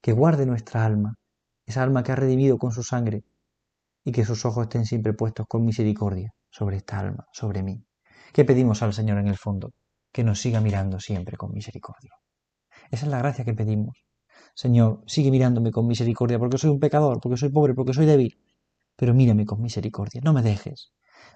que 0.00 0.12
guarde 0.12 0.46
nuestra 0.46 0.84
alma, 0.84 1.14
esa 1.66 1.82
alma 1.82 2.02
que 2.02 2.12
ha 2.12 2.16
redimido 2.16 2.56
con 2.58 2.72
su 2.72 2.82
sangre 2.82 3.24
y 4.04 4.12
que 4.12 4.24
sus 4.24 4.44
ojos 4.46 4.64
estén 4.64 4.86
siempre 4.86 5.12
puestos 5.12 5.46
con 5.46 5.64
misericordia 5.64 6.32
sobre 6.50 6.78
esta 6.78 6.98
alma, 6.98 7.26
sobre 7.32 7.62
mí. 7.62 7.84
¿Qué 8.32 8.44
pedimos 8.44 8.82
al 8.82 8.94
Señor 8.94 9.18
en 9.18 9.28
el 9.28 9.36
fondo? 9.36 9.72
Que 10.12 10.24
nos 10.24 10.40
siga 10.40 10.60
mirando 10.60 10.98
siempre 10.98 11.36
con 11.36 11.52
misericordia. 11.52 12.12
Esa 12.90 13.04
es 13.04 13.10
la 13.10 13.18
gracia 13.18 13.44
que 13.44 13.52
pedimos. 13.52 14.04
Señor, 14.54 15.02
sigue 15.06 15.30
mirándome 15.30 15.70
con 15.70 15.86
misericordia 15.86 16.38
porque 16.38 16.58
soy 16.58 16.70
un 16.70 16.80
pecador, 16.80 17.20
porque 17.20 17.36
soy 17.36 17.50
pobre, 17.50 17.74
porque 17.74 17.92
soy 17.92 18.06
débil. 18.06 18.38
Pero 18.96 19.12
mírame 19.12 19.44
con 19.44 19.60
misericordia, 19.60 20.20
no 20.24 20.32
me 20.32 20.42
dejes. 20.42 20.92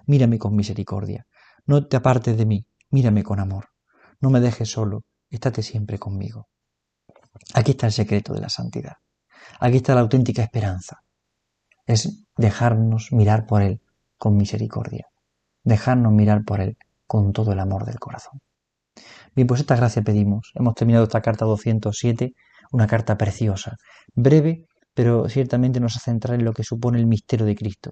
Mírame 0.07 0.39
con 0.39 0.55
misericordia. 0.55 1.27
No 1.65 1.87
te 1.87 1.97
apartes 1.97 2.37
de 2.37 2.45
mí, 2.45 2.65
mírame 2.89 3.23
con 3.23 3.39
amor. 3.39 3.69
No 4.19 4.29
me 4.29 4.39
dejes 4.39 4.69
solo, 4.69 5.03
estate 5.29 5.63
siempre 5.63 5.99
conmigo. 5.99 6.47
Aquí 7.53 7.71
está 7.71 7.87
el 7.87 7.93
secreto 7.93 8.33
de 8.33 8.41
la 8.41 8.49
santidad. 8.49 8.93
Aquí 9.59 9.77
está 9.77 9.95
la 9.95 10.01
auténtica 10.01 10.43
esperanza 10.43 11.03
es 11.85 12.23
dejarnos 12.37 13.11
mirar 13.11 13.45
por 13.45 13.61
Él 13.61 13.81
con 14.17 14.37
misericordia. 14.37 15.07
dejarnos 15.65 16.11
mirar 16.11 16.43
por 16.43 16.59
Él 16.59 16.77
con 17.07 17.31
todo 17.31 17.53
el 17.53 17.59
amor 17.59 17.85
del 17.85 17.97
corazón. 17.97 18.41
Bien, 19.33 19.47
pues 19.47 19.61
esta 19.61 19.77
gracia 19.77 20.01
pedimos. 20.01 20.51
Hemos 20.55 20.75
terminado 20.75 21.05
esta 21.05 21.21
carta 21.21 21.45
207, 21.45 22.33
una 22.73 22.85
carta 22.85 23.17
preciosa, 23.17 23.77
breve, 24.13 24.65
pero 24.93 25.29
ciertamente 25.29 25.79
nos 25.79 25.95
hace 25.95 26.11
entrar 26.11 26.37
en 26.37 26.43
lo 26.43 26.51
que 26.51 26.63
supone 26.63 26.99
el 26.99 27.07
misterio 27.07 27.45
de 27.45 27.55
Cristo. 27.55 27.91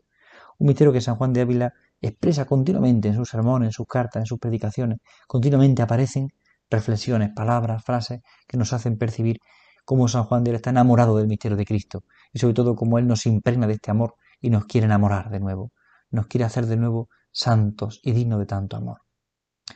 Un 0.60 0.68
misterio 0.68 0.92
que 0.92 1.00
San 1.00 1.16
Juan 1.16 1.32
de 1.32 1.42
Ávila 1.42 1.74
expresa 2.02 2.46
continuamente 2.46 3.10
en 3.10 3.16
sus 3.16 3.30
sermones, 3.30 3.68
en 3.68 3.72
sus 3.74 3.88
cartas, 3.88 4.22
en 4.22 4.26
sus 4.26 4.40
predicaciones. 4.40 5.00
Continuamente 5.28 5.82
aparecen 5.82 6.30
reflexiones, 6.70 7.30
palabras, 7.36 7.84
frases 7.84 8.22
que 8.48 8.58
nos 8.58 8.74
hacen 8.74 8.98
percibir 8.98 9.40
cómo 9.86 10.08
San 10.08 10.24
Juan 10.24 10.44
de 10.44 10.50
Ávila 10.50 10.58
está 10.58 10.70
enamorado 10.70 11.18
del 11.18 11.28
misterio 11.28 11.58
de 11.58 11.66
Cristo 11.66 12.04
y 12.32 12.40
sobre 12.40 12.54
todo 12.54 12.76
cómo 12.76 12.98
Él 12.98 13.08
nos 13.08 13.26
impregna 13.26 13.68
de 13.68 13.74
este 13.74 13.92
amor 13.92 14.16
y 14.40 14.50
nos 14.50 14.66
quiere 14.66 14.86
enamorar 14.86 15.30
de 15.30 15.40
nuevo, 15.40 15.72
nos 16.10 16.28
quiere 16.28 16.46
hacer 16.46 16.66
de 16.66 16.78
nuevo 16.78 17.10
santos 17.32 18.00
y 18.04 18.12
dignos 18.14 18.40
de 18.40 18.46
tanto 18.46 18.78
amor. 18.78 19.02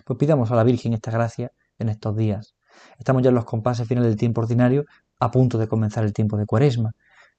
Pues 0.05 0.17
pidamos 0.17 0.51
a 0.51 0.55
la 0.55 0.63
Virgen 0.63 0.93
esta 0.93 1.11
gracia 1.11 1.51
en 1.77 1.89
estos 1.89 2.15
días. 2.15 2.55
Estamos 2.97 3.23
ya 3.23 3.29
en 3.29 3.35
los 3.35 3.45
compases 3.45 3.87
finales 3.87 4.09
del 4.09 4.17
tiempo 4.17 4.41
ordinario, 4.41 4.85
a 5.19 5.31
punto 5.31 5.57
de 5.57 5.67
comenzar 5.67 6.03
el 6.03 6.13
tiempo 6.13 6.37
de 6.37 6.45
cuaresma. 6.45 6.91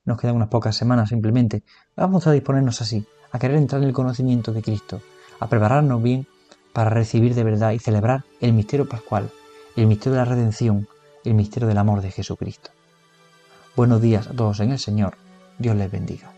Nos 0.04 0.18
quedan 0.18 0.36
unas 0.36 0.48
pocas 0.48 0.76
semanas 0.76 1.08
simplemente. 1.08 1.64
Vamos 1.96 2.26
a 2.26 2.32
disponernos 2.32 2.80
así, 2.80 3.06
a 3.36 3.38
querer 3.38 3.58
entrar 3.58 3.82
en 3.82 3.88
el 3.88 3.94
conocimiento 3.94 4.52
de 4.52 4.62
Cristo, 4.62 5.02
a 5.40 5.48
prepararnos 5.48 6.02
bien 6.02 6.26
para 6.72 6.90
recibir 6.90 7.34
de 7.34 7.44
verdad 7.44 7.72
y 7.72 7.78
celebrar 7.78 8.24
el 8.40 8.54
misterio 8.54 8.88
pascual, 8.88 9.30
el 9.76 9.86
misterio 9.86 10.12
de 10.12 10.24
la 10.24 10.24
redención, 10.24 10.88
el 11.22 11.34
misterio 11.34 11.68
del 11.68 11.76
amor 11.76 12.00
de 12.00 12.10
Jesucristo. 12.10 12.70
Buenos 13.76 14.00
días 14.00 14.26
a 14.26 14.32
todos 14.32 14.60
en 14.60 14.70
el 14.70 14.78
Señor. 14.78 15.18
Dios 15.58 15.76
les 15.76 15.90
bendiga. 15.90 16.32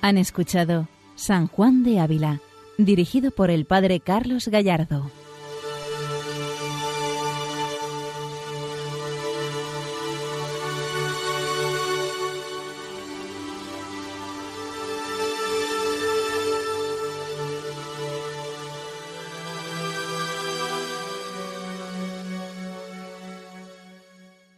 Han 0.00 0.18
escuchado 0.18 0.88
San 1.14 1.46
Juan 1.46 1.84
de 1.84 2.00
Ávila 2.00 2.40
dirigido 2.78 3.30
por 3.30 3.50
el 3.50 3.64
padre 3.64 4.00
Carlos 4.00 4.48
Gallardo. 4.48 5.08